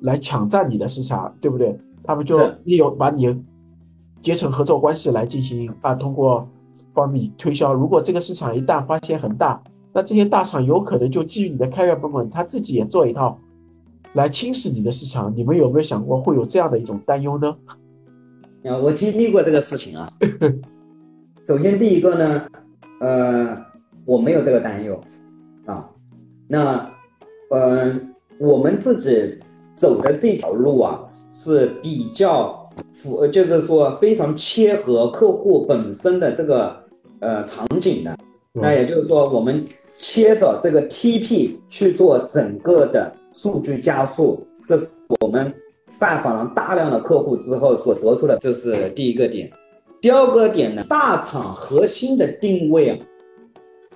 [0.00, 1.78] 来抢占你的市场，对不对？
[2.02, 3.40] 他们就利用把你
[4.20, 6.48] 结成合作关系来进行啊，通过
[6.92, 7.72] 帮你推销。
[7.72, 9.62] 如果这个市场一旦发现很大，
[10.00, 13.38] 那这些大厂有可能就基于你的开源版本，他自己也做一套。
[14.14, 17.54] 来侵蚀你的市场，你们有没有想过会有这样的一种担忧呢？
[18.64, 20.10] 啊，我经历过这个事情啊。
[21.46, 22.46] 首先第一个呢，
[23.02, 23.54] 呃，
[24.06, 24.98] 我没有这个担忧
[25.66, 25.86] 啊。
[26.48, 26.90] 那，
[27.50, 27.94] 呃，
[28.38, 29.38] 我们自己
[29.76, 30.98] 走的这条路啊，
[31.34, 36.84] 是比较符，呃就是说非常切合客户本身的这个
[37.18, 38.16] 呃场景的。
[38.52, 39.64] 那也就是说，我们
[40.02, 44.88] 切着这个 TP 去做整个的数据加速，这是
[45.20, 45.52] 我们
[45.98, 49.52] 拜访了大量的客户之后所得出的，这是第一个点。
[50.00, 52.98] 第二个点呢，大厂核心的定位啊，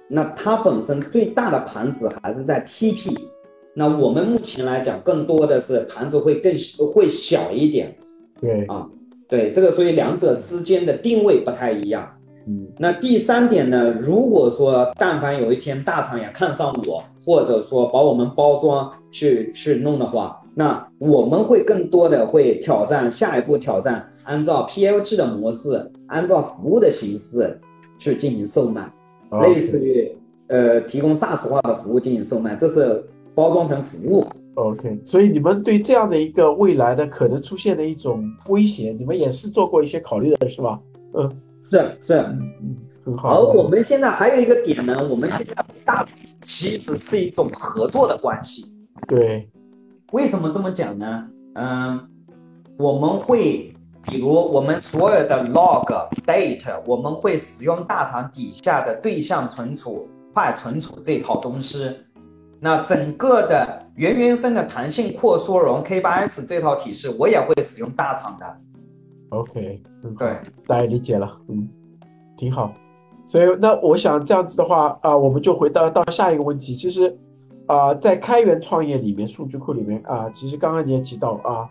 [0.06, 3.16] 那它本身最大的盘子还是在 TP，
[3.72, 6.54] 那我们目前来讲，更多的是盘子会更
[6.92, 7.96] 会小一点
[8.38, 8.86] 对，啊，
[9.26, 12.13] 对这个，所以两者之间的定位不太一样。
[12.46, 27.58] 嗯那第三点呢，如果说但凡有一天大厂也看上我，或者说把我们包装去去弄的话，那我们会更多的会挑战下一步挑战，按照 PLG 的模式，按照服务的形式
[27.98, 28.92] 去进行售卖，
[29.42, 30.12] 类似于
[30.48, 33.02] 呃提供 SaaS 化的服务进行售卖，这是
[33.34, 34.24] 包装成服务。
[34.56, 40.78] OK，所以你们对这样的一个未来的可能出现的一种威胁，你们也是做过一些考虑的，是吧？
[41.14, 41.28] 嗯
[41.70, 43.40] 是是，嗯嗯，很好。
[43.40, 46.06] 而我们现在还有一个点呢，我们现在大
[46.42, 48.74] 其实是一种合作的关系。
[49.08, 49.50] 对，
[50.12, 51.24] 为什么这么讲呢？
[51.54, 52.08] 嗯，
[52.78, 61.90] 我们会，比如我们所有的 log date，我们会使用大厂底下的对象存储、快存储这套东西。
[62.60, 68.56] 那整个的原原生的弹性扩缩容 K8s 这套体系，我也会使用大厂的。
[69.34, 71.68] OK，嗯对，大家理解了，嗯，
[72.36, 72.72] 挺好。
[73.26, 76.76] 所以那我想这样子的话啊、我们就回到到下一个问题。
[76.76, 77.16] 其实
[77.66, 81.68] 啊、在开源创业里面，数据库里面啊、其实刚刚你也提到啊，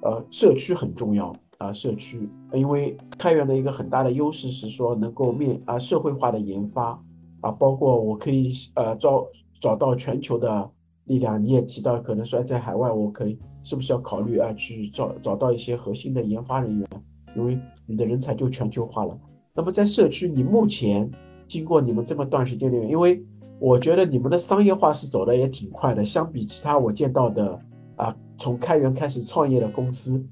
[0.00, 6.98] 呃，社区很重要啊、社区，因为开源的一个很大的优势是说能够面啊社会化的研发
[7.42, 9.26] 啊，包括我可以呃找
[9.60, 10.70] 找到全球的
[11.04, 11.42] 力量。
[11.42, 16.86] 你也提到可能说在海外，我可以是不是要考虑啊去找找到一些核心的研发人员？
[17.34, 19.18] 因为你的人才就全球化了。
[19.54, 21.10] 那么在社区，你目前
[21.48, 23.20] 经过你们这么段时间里面，因为
[23.58, 27.58] 我觉得你们的商业化是走的也挺快的，相比其他我见到的
[27.96, 30.22] 啊从开源开始创业的公司，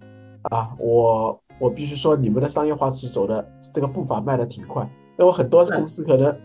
[0.43, 6.37] 啊，我我必须说你们的商业化是走的这个步伐迈的挺快，那我很多公司可能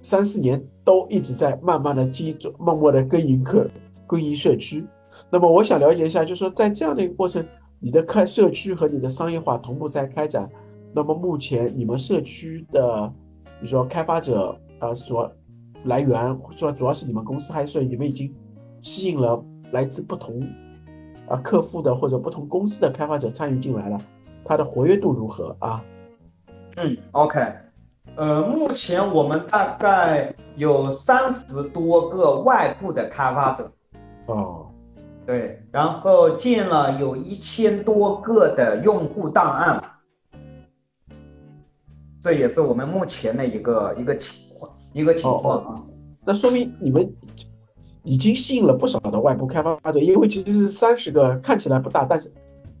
[0.00, 3.70] 三四年都一直在慢慢的积默默的耕耘客
[4.06, 4.84] 耕耘社区。
[5.30, 7.44] 那么我想了解一下，就是说在这样的一个过程，
[7.80, 10.48] 你的开社区和你的商业化同步在开展。
[10.94, 13.10] 那么目前你们社区的，
[13.44, 15.30] 比如说开发者，呃，所
[15.84, 18.34] 来源，说主要是你们公司，还是你们已经
[18.80, 20.46] 吸引了来自不同
[21.28, 23.98] 啊客户的或者不同公司的开发者参与进来了？
[24.44, 25.82] 它的活跃度如何啊？
[26.76, 27.40] 嗯，OK，
[28.16, 33.72] 呃，目前我们大概有三十多个外部的开发者。
[34.26, 34.66] 哦。
[35.24, 39.82] 对，然后建了有一千多个的用户档案，
[42.20, 45.82] 这也是我们目前的一个一个情况，一个情况啊。
[46.24, 47.08] 那说明你们
[48.02, 52.30] 已经吸引了不少的外部开发者，因为其实是三十个看起来不大，但是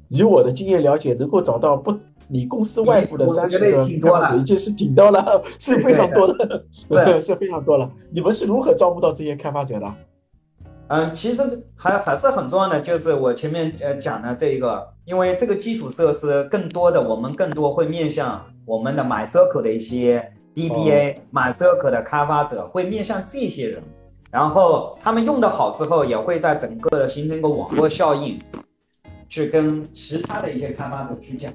[0.08, 7.88] 以我的经验了解，能够找到不你公司外部的三十个开发者，已经是挺多了， 是非常多的，对，是非常多了。
[8.10, 9.94] 你们是如何招募到这些开发者的？
[10.92, 11.42] 嗯，其实
[11.74, 23.82] 还还是很重要的，就是我前面呃讲的这一个，因为这个基础设施更多的，我们更多会面向我们的 MySQL 的一些 DBA，MySQL 的开发者会面向这些人，
[24.30, 28.38] 然后他们用的好之后，也会在整个的形成一个网络效应，
[29.30, 31.50] 去跟其他的一些开发者去讲。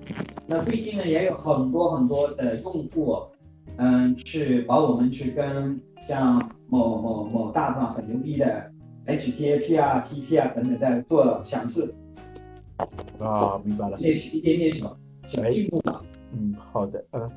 [0.47, 3.19] 那最近呢，也有很多很多的用户，
[3.77, 8.71] 嗯，去把我们去跟像某某某大厂很牛逼的。
[9.07, 11.93] HTAP 啊，TP 啊等等，在做详试
[13.19, 14.97] 啊，明白了，练习一点点小
[15.27, 16.01] 小进步嘛。
[16.33, 17.31] 嗯，好的，嗯，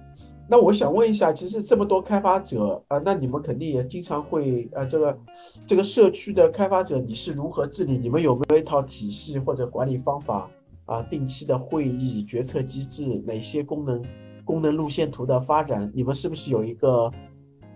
[0.49, 5.19] 那我想问一下，其实这么多开发者啊，那你们肯定也经常会啊，这个
[5.65, 7.97] 这个社区的开发者，你是如何治理？
[7.97, 10.51] 你们有没有一套体系或者管理方法
[10.87, 11.01] 啊？
[11.05, 14.05] 定期的会议、决策机制，哪些功能
[14.45, 17.09] 功能路线图的发展，你们是不是有一个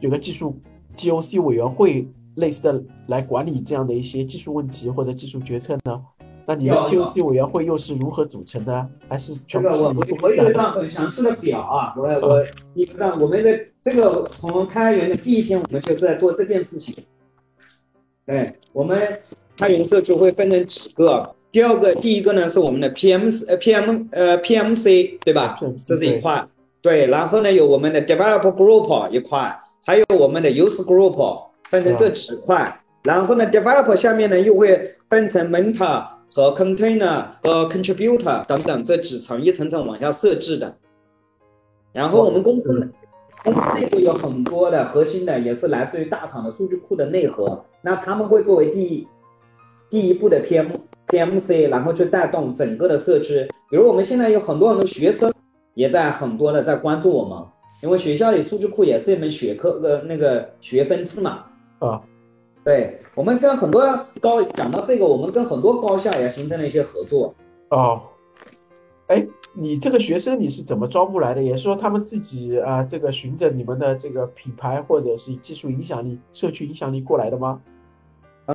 [0.01, 0.61] 有个技术
[0.97, 2.09] TOC 委员会？
[2.37, 6.01] 类似的来管理这样的一些技术问题或者技术决策呢？
[6.47, 8.87] 那你的 TOC 委员会又是如何组成的？
[9.09, 16.95] 还是全部是我我有一张很详细的表啊，我我一张我们的这个从开源的第一天我们就在做这件事情。
[18.27, 19.19] 对，我们
[19.57, 21.35] 开源社区会分成几个？
[21.51, 25.59] 第二个，第一个呢是我们的 PM 呃 PM 呃 PMC 对吧？
[25.87, 26.47] 这是一块。
[26.83, 31.54] 对，然后呢有我们的 Developer Group 一块，还有我们的 User Group。
[31.75, 40.73] 分成这几块，然后呢，developer 下面呢又会分成 mentor 和 container 和 contributor 等等这几层，一层层往下设置的。
[41.93, 42.89] 然后我们公司
[43.43, 49.09] 公司内部有很多的核心的，也是来自于大厂的数据库的内核，那他们会作为第一
[49.91, 50.69] 第一步的 PM
[51.09, 53.49] PMC，然后去带动整个的社区。
[53.69, 55.33] 比如我们现在有很多很多学生
[55.75, 57.39] 也在很多的在关注我们，
[57.83, 61.45] 因为学校里数据库也是一门学科呃那个学分制嘛。
[61.85, 62.03] 啊，
[62.65, 63.83] 对，我们跟很多
[64.21, 67.35] 高讲到这个，我们跟很多高校也形成了一些合作。
[67.69, 68.01] 哦，
[69.09, 71.43] 哎，你这个学生你是怎么招募来的？
[71.43, 77.61] 也是说他们自己啊，这个循着你们的这个品牌或者是技术影响力、社区影响力过来的吗？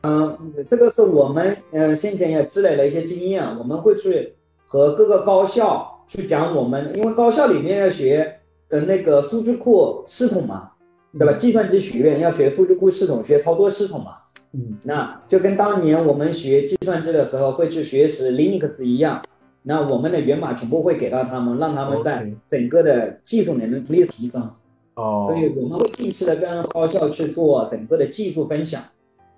[0.01, 4.33] 嗯，这个是我们嗯先前也积累了一些经验，我们会去
[4.65, 10.71] 和各个高校去讲我们，因为高校里面要学呃那个数据库系统嘛。
[11.17, 11.33] 对吧？
[11.33, 14.17] 计算机学院要学数据库系统，学操作系统嘛。
[14.51, 19.23] 嗯，那就跟当年我们学计算机的时候会去学习 Linux 一样。
[19.63, 24.49] 那我们的源码全部会给到他们，让他们在整个的技术能力提升。
[24.95, 28.81] 哦，所以我们会定期的跟高校去做整个的技术分享。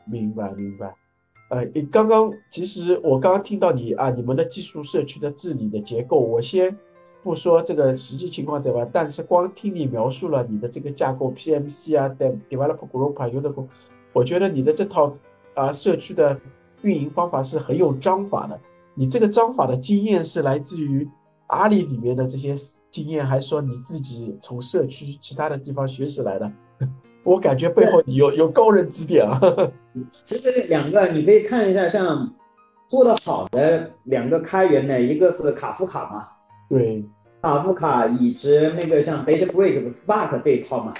[0.06, 0.94] 明白，明白。
[1.50, 6.78] 呃，刚刚其实我刚刚听到你啊，你们的技术社区的治理的结构，我先。
[7.24, 12.10] 不说这个实际情况怎么样，但是光听你描述了你的这个架构，PMC 啊
[12.50, 13.68] ，Developer Group 啊，User Group，
[14.14, 15.14] 我觉得你的这套
[15.54, 16.40] 啊社区的
[16.82, 18.60] 运营方法是很有章法的。
[18.94, 21.08] 你这个章法的经验是来自于
[21.48, 22.56] 阿里里面的这些
[22.90, 26.52] 经验，还是说你自己从社区其他的地方学习来的？
[27.24, 29.40] 我感觉背后有有高人指点啊。
[30.26, 32.34] 其实两个你可以看一下，像
[32.88, 36.28] 做的好的两个开源的，一个是卡夫卡嘛。
[36.72, 37.04] 对，
[37.42, 40.94] 卡夫卡以及那个像 DataBricks、Spark 这一套嘛，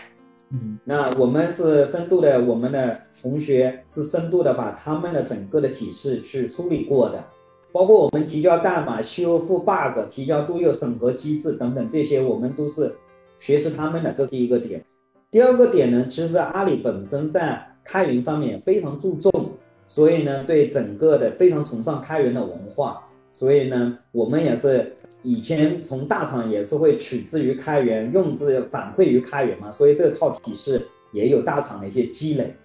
[0.50, 7.24] 嗯，那我们是深度的，我们的同学是深度的把他们的整个的体系去梳理过的，
[7.72, 12.94] 包括我们提交代码、修复 bug、提交都有审核机制等等这些，我们都是
[13.40, 14.84] 学习他们的，这是一个点。
[15.30, 19.32] 第二个点呢，其实阿里本身在开源上面非常注重
[19.88, 23.02] 所以呢，对整个的非常崇尚开源的文化，
[23.32, 32.56] 所以呢，我们也是以前从大厂也是会取之于开源，用之反馈于开源嘛，所以这套体系也有大厂的一些积累。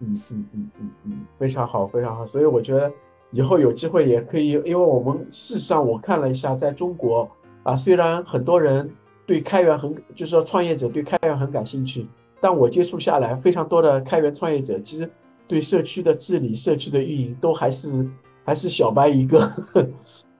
[0.00, 2.26] 嗯嗯嗯嗯嗯，非常好，非常好。
[2.26, 2.90] 所以我觉得
[3.30, 7.30] 以后有机会也可以，因为我们事实上我看了一下，在中国
[7.62, 8.90] 啊，虽然很多人
[9.26, 12.06] 对开源很，就是说创业者对开源很感兴趣，
[12.40, 15.08] 但我接触下来，非常多的开源创业者其实。
[15.48, 18.08] 对社区的治理、社区的运营都还是
[18.42, 19.52] 还是小白一个，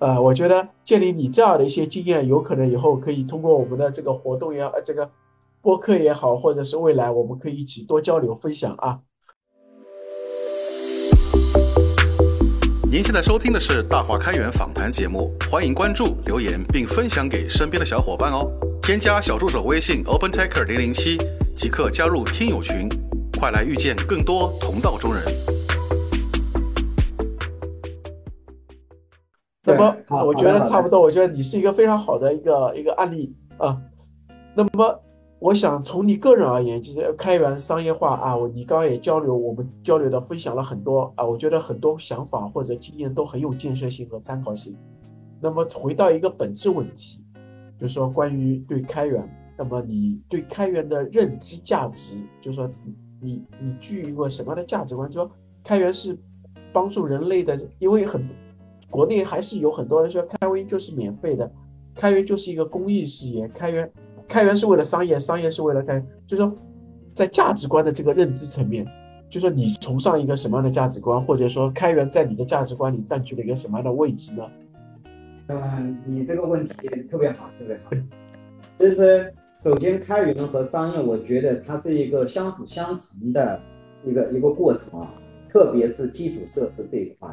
[0.02, 5.08] 呃，我觉得建立你这样的一些经验，有可能以后可以通过我们的这个活动也呃这个
[5.60, 8.98] 播客也好，或者是未来我们可以一起多交流分享啊。
[12.90, 18.50] 您现在收听的是大话开源访谈节目，欢迎关注、留言并分享给身边的小伙伴哦。
[18.82, 21.16] 添加小助手微信 OpenTaker 零零七，
[21.56, 22.88] 即刻加入听友群。
[23.38, 25.22] 快来遇见更多同道中人。
[29.76, 31.00] 那么，我觉得差不多。
[31.00, 33.80] 我觉得你是一个非常好的一个一个案例啊。
[34.54, 35.00] 那么，
[35.38, 38.36] 我想从你个人而言，就是开源商业化啊。
[38.36, 41.24] 我你刚刚也交流，我们交流的分享了很多啊。
[41.24, 44.76] 我觉得很多想法或者经验都很有建设性和参考性。
[45.40, 47.20] 那么，回到一个本质问题，
[47.80, 49.26] 就是说关于对开源，
[49.58, 52.70] 那么你对开源的认知价值，就是说。
[53.24, 55.08] 你你具一个什么样的价值观？
[55.08, 55.30] 就说
[55.62, 56.18] 开源是
[56.72, 58.26] 帮助人类的，因为很
[58.92, 61.50] 国内还是有很多人说开源就是免费的，
[61.94, 63.90] 开源就是一个公益事业，开源
[64.28, 66.54] 开源是为了商业，商业是为了开，就说
[67.14, 68.86] 在价值观的这个认知层面，
[69.30, 74.44] 就说你崇尚一个什么样的价值观，或者说开源在你的价值观里占据了一个什么样的位置呢？
[75.48, 76.74] 嗯，你这个问题
[77.10, 77.90] 特别好，特别好，
[78.78, 79.32] 其实。
[79.62, 83.60] 首先，开源和商业，我觉得它是一个相辅相成的
[84.04, 85.14] 一个一个过程啊，
[85.48, 87.30] 特别是基础设施这一块。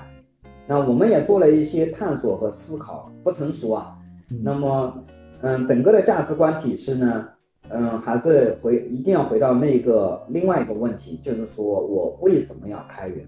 [0.70, 3.98] 那我们也做了一些探索和思考，不成熟啊。
[4.44, 5.04] 那么，
[5.42, 7.28] 嗯，整个的价值观体系呢，
[7.70, 13.28] 嗯，还是回一定要回到那个另外一个问题，就是说我为什么要开源？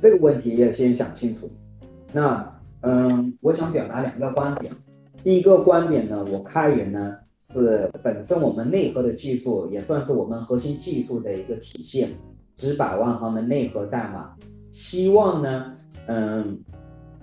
[0.00, 1.48] 这个问题要先想清楚。
[2.12, 4.72] 那，嗯，我想表达两个观点。
[5.22, 7.14] 第一个观点呢，我开源呢。
[7.48, 12.10] 是本身我们内核的技术，也算是我们核心技术的一个体现，
[12.56, 14.34] 几百万行的内核代码，
[14.72, 15.75] 希望呢，
[16.06, 16.58] 嗯，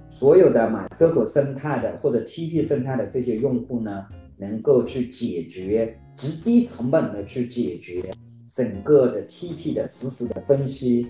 [0.10, 4.06] 所有的买 circle 生态的或者 TP 生态的这些用户呢，
[4.38, 8.12] 能够去解决极低成本的去解决
[8.54, 11.08] 整个的 TP 的实时的分析，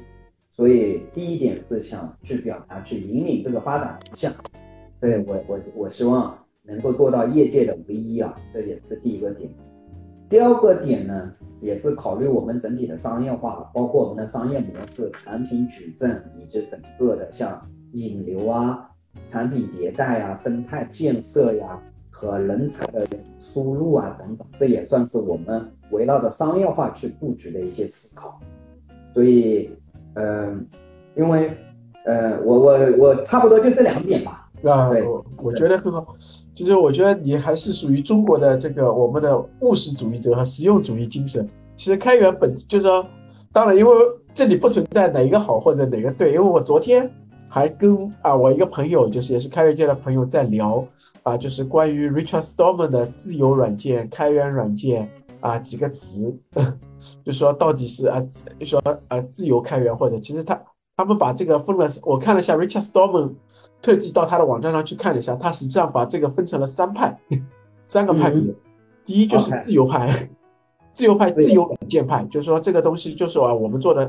[0.52, 4.34] 所以第一点是想去表达去引领这个发展方向，
[5.00, 6.38] 对我我我希望。
[6.66, 9.52] 能够做到业界的唯一啊，这也是第一个点。
[10.34, 11.32] 第二个点呢，
[11.62, 17.62] 也是考虑我们整体的商业化，包括我们的商业模式、产品矩阵以及整个的像
[17.92, 18.90] 引流啊、
[19.30, 21.80] 产品迭代啊、生态建设呀
[22.10, 23.06] 和人才的
[23.40, 28.40] 输入啊等等，这也算是我们围绕着商业化去布局的一些思考。
[29.14, 29.70] 所以，
[30.16, 30.66] 嗯，
[31.16, 31.56] 因为，
[32.06, 34.50] 呃，我我我差不多就这两点吧。
[34.64, 36.16] 啊，我我觉得很好。
[36.54, 41.48] 其实我觉得你还是属于中国的这个我们的务实主义者和实用主义精神。
[41.76, 43.06] 其实开源本就是说，
[43.52, 43.92] 当然因为
[44.34, 47.10] 这里不存在哪一个好或者哪个对，因为我昨天
[47.50, 50.86] 还跟啊我一个朋友，就是也是开源界的朋友在聊
[51.24, 56.36] 啊，就是关于 Richard Stallman 的自由软件、开源软件啊几个词，
[57.24, 58.24] 就说到底是啊
[58.60, 60.60] 就说啊自由开源或者其实他
[60.96, 63.34] 他们把这个分了，我看了一下 Richard Stallman。
[63.82, 67.18] 特地到他的网站上去看了一下，他实际上把这个分成了三派，
[67.84, 68.42] 三个派别。
[69.06, 70.30] 第一就是自由派，
[70.94, 74.06] 自由派自由软件派，就是说这个东西就是啊我们做的，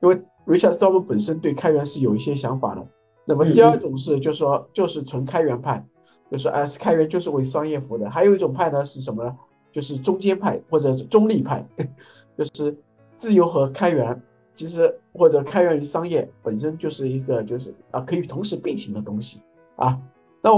[0.00, 2.86] 因为 Richard Stallman 本身对开源是有一些想法的。
[3.26, 5.84] 那么第二种是就是说就是纯开源派，
[6.30, 8.08] 就是啊开源就是为商业服务的。
[8.08, 9.36] 还有一种派呢是什么呢？
[9.70, 11.62] 就是中间派或者中立派，
[12.38, 12.74] 就是
[13.18, 14.18] 自由和开源。
[14.54, 19.40] 其实或者开源于商业本身就是一个就是啊可以同时并行的东西
[19.76, 19.98] 啊。
[20.42, 20.50] 那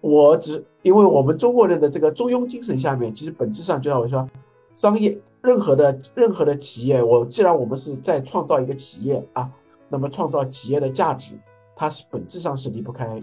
[0.00, 4.28] 我只因为我们中国人的这个中庸精神下面，其实本质上就像我说，
[4.72, 9.50] 商业任何的任何的企业，我既然我们是在创造一个企业啊，
[9.88, 11.34] 那么创造企业的价值，
[11.74, 13.22] 它是本质上是离不开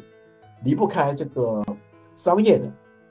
[0.63, 1.63] 离不开这个
[2.15, 2.65] 商业的。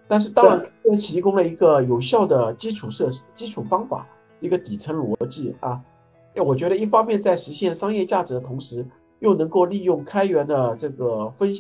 [0.09, 4.07] 但是当然提供了一个有效的基础设施、基础方法、
[4.41, 5.81] 一个底层逻辑啊。
[6.35, 8.87] 哎，我觉得一方面在实现商业价值的同时，
[9.21, 11.51] 又能够利用开源的这个分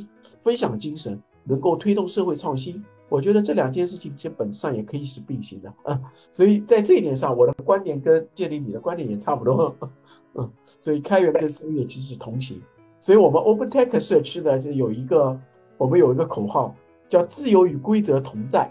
[0.40, 2.82] 分享精神，能够推动社会创新。
[3.08, 6.00] 我觉得这两件事情其实本质上也可以是并行的啊。
[6.32, 9.76] 所以在这一点上，我的观点跟建立你的观点也差不多。
[10.34, 10.50] 嗯，
[10.80, 12.60] 所以开源跟商业其实是同行。
[12.98, 15.38] 所以我们 OpenTech 社区呢就有一个，
[15.76, 16.74] 我们有一个口号
[17.10, 18.70] 叫“自由与规则同在，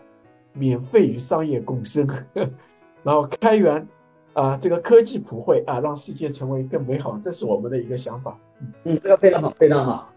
[0.54, 2.08] 免费与商业共生”，
[3.04, 3.88] 然后开源
[4.34, 8.38] 啊，这个科技普惠啊，让世界成为更美好，这是我们的一个想法。
[8.84, 10.10] 嗯，这个非常好，非常好，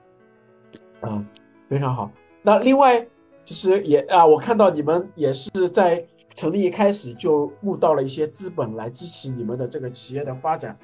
[1.00, 1.24] 啊，
[1.68, 2.10] 非常好。
[2.42, 3.06] 那另外，
[3.44, 6.04] 其实也啊，我看到你们也是在
[6.34, 10.78] 成立一开始就募到了一些资本来支持你们的这个企业的发展，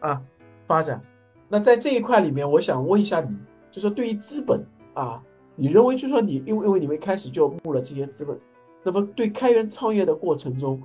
[0.00, 0.20] 啊，
[0.66, 1.00] 发展。
[1.48, 3.36] 那在这一块里面，我想问一下你，
[3.70, 4.64] 就是对于资本
[4.94, 5.22] 啊，
[5.54, 8.36] 你认为就说你因为因为你们一开始就募了这些资本，
[8.82, 10.82] 那么对开源创业的过程中，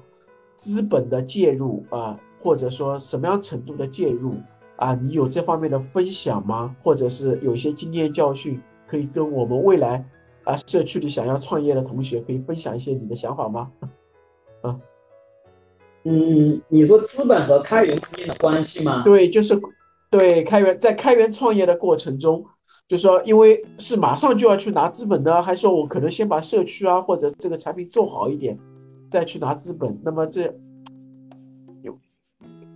[0.58, 4.36] 资本的介入啊，或者说什么样程度的介入
[4.76, 6.76] 啊，你有这方面的分享吗？
[6.84, 10.04] 或者是有一些经验教训可以跟我们未来
[10.44, 13.72] 啊社区里想要创业的同学可以分享一些你的想法吗？
[14.64, 14.76] 啊，
[16.04, 19.04] 嗯，你说资本和开源之间的关系吗？
[19.06, 19.58] 对，就是。
[20.10, 22.42] 对，开源在开源创业的过程中，
[22.88, 28.58] 就说因为是马上就要去拿资本的，还是说我可能先把社区啊或者这个产品做好一点，
[29.10, 29.98] 再去拿资本？
[30.04, 30.44] 那么这
[31.82, 31.98] 有，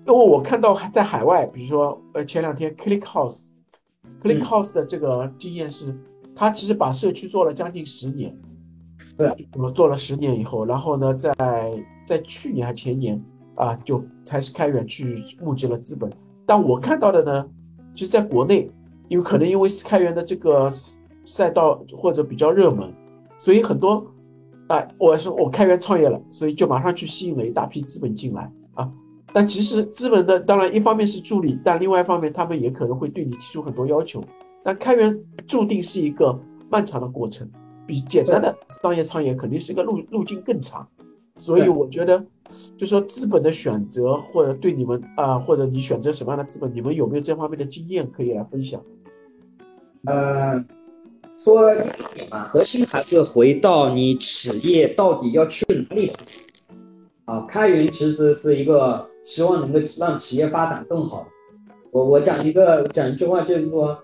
[0.06, 5.96] 因为我看到在海外，比如说呃前两天 ClickHouse，ClickHouse 的这个经验是，
[6.36, 8.36] 他其实把社区做了将近十年，
[9.18, 11.34] 对，我做了十年以后，然后呢，在
[12.06, 13.22] 在去年还前年
[13.56, 16.12] 啊，就才是开源去募集了资本。
[16.46, 17.50] 但我看到的呢，
[17.94, 18.70] 其实在国内，
[19.08, 20.72] 因为可能因为开源的这个
[21.26, 22.92] 赛道或者比较热门，
[23.38, 24.06] 所以很多，
[24.72, 28.90] 哎，我说我开源创业了，所以就马上去吸引了一大批资本进来啊。
[29.34, 34.24] 但其实资本的当然一方面是助力，但另外一方面他们也可能会对你提出很多要求。
[34.64, 37.50] 但开源注定是一个漫长的过程，
[37.86, 40.88] 比简单的商业创业肯定是一个路路径更长，
[41.36, 42.24] 所以我觉得。
[42.78, 48.82] 就说资本的选择，或者对你们啊，或者你选择什么样的资本，你们有没有这方面的经验可以来分享？
[50.04, 50.62] 呃，
[51.44, 51.78] 说一
[52.14, 56.12] 点嘛，核心还是回到你企业到底要去哪里。
[57.26, 61.28] 啊，开源其实是一个希望能够让企业发展更好。
[61.92, 63.98] 我我讲一个讲一句话，就是说，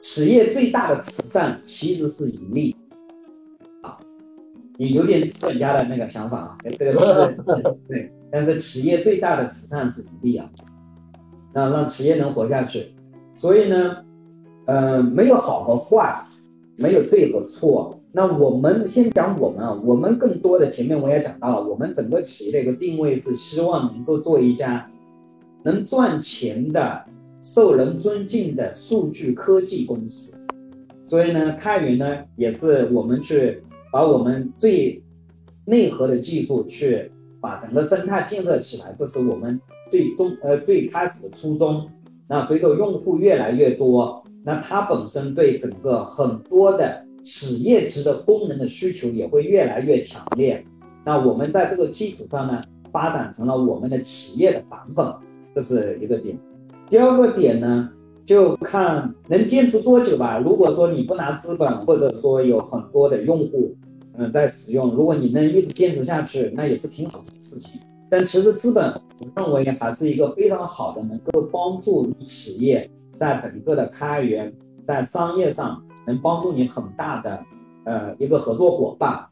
[0.00, 2.76] 企业最大的慈善其实是盈利。
[3.82, 3.98] 啊
[4.78, 10.48] 你有点资本家的那个想法啊， 这个是对，但是企业最大的慈善是盈利啊，
[11.52, 12.94] 那让企业能活下去。
[13.36, 13.96] 所以呢，
[14.66, 16.24] 呃，没有好和坏，
[16.82, 17.98] 没有对和错。
[18.12, 24.90] 那我们先讲我们啊，我们更多的前面我也讲到了，我们整个企业的一个定位是希望能够做一家
[25.62, 27.04] 能赚钱的、
[27.40, 30.38] 受人尊敬的数据科技公司。
[31.06, 33.62] 所以呢，开源呢也是我们去。
[33.94, 35.02] 把我们最
[35.66, 37.12] 内核的技术去
[37.42, 39.60] 把整个生态建设起来，这是我们
[39.90, 41.86] 最终呃最开始的初衷。
[42.26, 50.64] 那随着用户越来越多，那它本身对整个很多的企业级的功能的需求也会越来越强烈。
[51.04, 55.12] 那我们在这个基础上呢，发展成了我们的企业的版本，
[55.54, 56.38] 这是一个点。
[56.88, 57.88] 第二个点呢，
[58.26, 60.38] 就看能坚持多久吧。
[60.38, 63.74] 如果说你不拿资本，或者说有很多的用户。
[64.14, 67.80] 嗯，在使用，如果你能一直坚持下去，那也是挺好的事情。
[68.10, 72.90] 但其实资本，我认为还是一个非常好的，能够帮助企业
[73.22, 74.52] 在整个的开源，
[74.84, 77.38] 在商业上能帮助你很大的，
[77.84, 79.24] 呃，一个合作伙伴，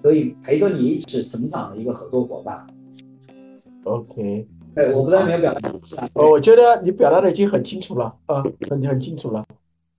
[0.00, 2.66] 可以陪着你一起成长的一个合作伙伴。
[3.84, 6.08] OK，对，我不知道你有表达是吧？
[6.14, 9.44] 我觉得你表达的已经很清楚了，啊，很很清楚了。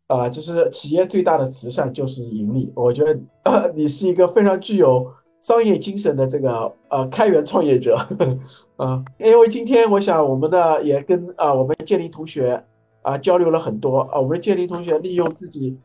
[0.07, 2.73] 啊，就是企业最大的慈善就是盈利。
[2.73, 5.05] 我觉得你是一个非常具有
[5.41, 7.95] 商业精神的这个呃开源创业者
[8.77, 9.05] 啊。
[9.19, 12.59] 因为今天我想我们的也跟啊我们建林同学
[13.05, 15.77] 啊交流了很多啊，我们建林同学利用自己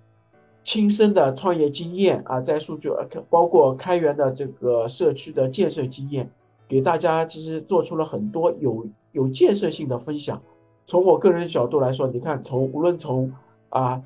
[0.65, 2.91] 亲身的创业经验啊，在数据
[3.29, 6.31] 包括开源的这个社区的建设经验，
[6.67, 10.41] 给大家其实做出了很多有有建设性的分享。
[10.87, 13.33] 从我个人角度来说，你看从无论从
[13.69, 14.03] 啊。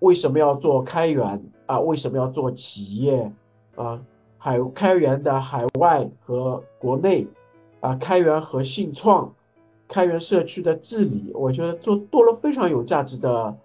[0.00, 1.80] 为什么要做开源啊？
[1.80, 3.32] 为什么要做企业
[3.74, 3.98] 啊？
[4.36, 7.26] 海开源的海外和国内
[7.80, 9.32] 啊，开源和信创，
[9.94, 13.56] 开源社区的治理，我觉得做多了非常有价值的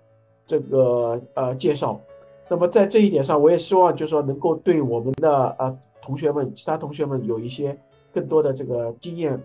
[0.45, 1.99] 这个呃介绍。
[2.47, 7.75] 那么在这一点上，我也希望就是说能够对我们的呃同学们，其他同学们有一些
[8.13, 9.41] 更多的这个经验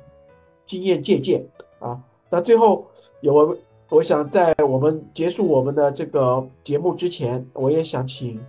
[0.67, 1.43] 经验借鉴
[1.79, 1.99] 啊。
[2.29, 2.87] 那最后
[3.23, 3.33] 有。
[3.33, 3.57] 我
[3.91, 8.41] 我想在我们结束我们的这个节目之前，我也想请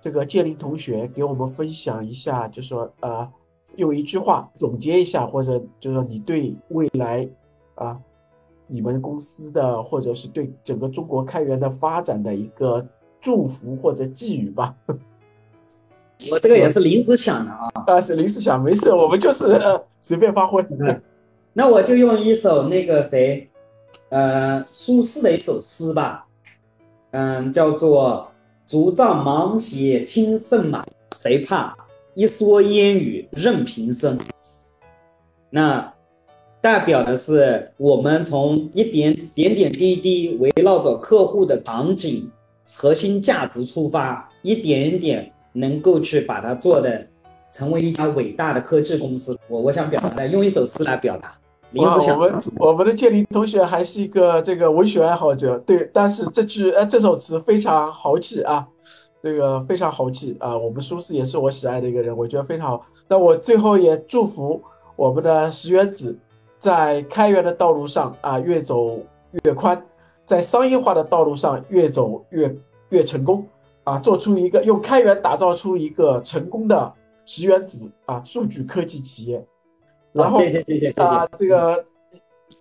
[0.00, 3.28] 这个建林同学给我们分享一下，就说呃，
[3.74, 7.28] 用一句话总结一下，或者就是说你对未来
[7.76, 7.96] 啊
[8.66, 12.84] 你们公司的，或者是对整个中国开源的发展的一个
[13.20, 14.74] 祝福或者寄语吧。
[16.30, 20.64] 我这个也是临时想的啊，啊，是临时想，没事，我们就是呃随便发挥。
[21.52, 23.48] 那我就用一首那个谁，
[24.08, 26.26] 呃，苏轼的一首诗吧，
[27.10, 28.30] 嗯，叫做
[28.66, 31.76] “竹杖芒鞋轻胜马，谁怕
[32.14, 34.18] 一蓑烟雨任平生”。
[35.50, 35.92] 那
[36.60, 42.30] 代表的是我们从一点点点滴滴，围绕着客户的场景、
[42.74, 45.32] 核心价值出发，一点一点。
[45.58, 47.06] 能够去把它做的
[47.50, 51.34] 成为一家伟大的科技公司，我我想表达的用一首诗来表达。
[51.70, 58.66] 林子祥，我们我们的建林同学还是一个这个文学爱好者，对，但是这句呃这首词非常豪气啊，
[59.22, 60.54] 这个非常豪气啊。
[60.54, 62.84] 我们苏轼也是我喜爱的一个人，我觉得非常好。
[63.08, 64.62] 那我最后也祝福
[64.94, 66.14] 我们的石原子
[66.58, 68.98] 在开源的道路上啊越走
[69.44, 69.80] 越宽，
[70.24, 72.56] 在商业化的道路上越走越
[72.90, 73.46] 越成功。
[73.84, 76.92] 啊，做出一个用开源打造出一个成功的
[77.24, 79.46] 石原子啊，数据科技企业，
[80.12, 81.84] 然后谢谢谢谢谢谢啊，这个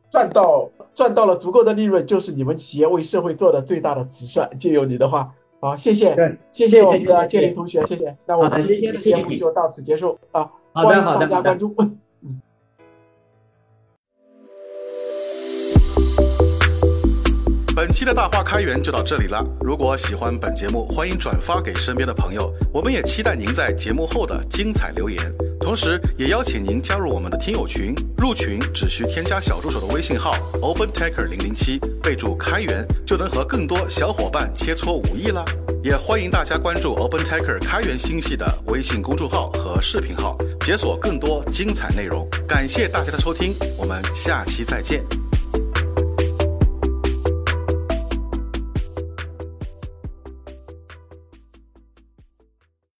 [0.08, 4.48] 赚到赚到了足够的利润，就是你们企业为社会做的最大的慈善。
[4.60, 6.16] 借用你的话，好，谢谢，
[6.52, 8.16] 谢谢我们的建林同学，谢谢。
[8.28, 11.76] 那我们今天的节目就到此结束啊，欢迎大家关注。
[17.76, 19.45] 本期的大话开源就到这里了。
[19.59, 22.49] 如果喜欢本节目，欢迎转发给身边的朋友。
[22.71, 25.19] 我们也期待您在节目后的精彩留言，
[25.59, 27.93] 同时也邀请您加入我们的听友群。
[28.17, 35.43] 入群只需添加小助手的微信号 OpenTaker 零零七，备注开源，就能和更多小伙伴切磋武艺了。
[35.84, 42.26] 也欢迎大家关注 OpenTaker 开源星系的微信公众号和视频号，解锁更多精彩内容。
[42.47, 45.03] 感谢大家的收听，我们下期再见。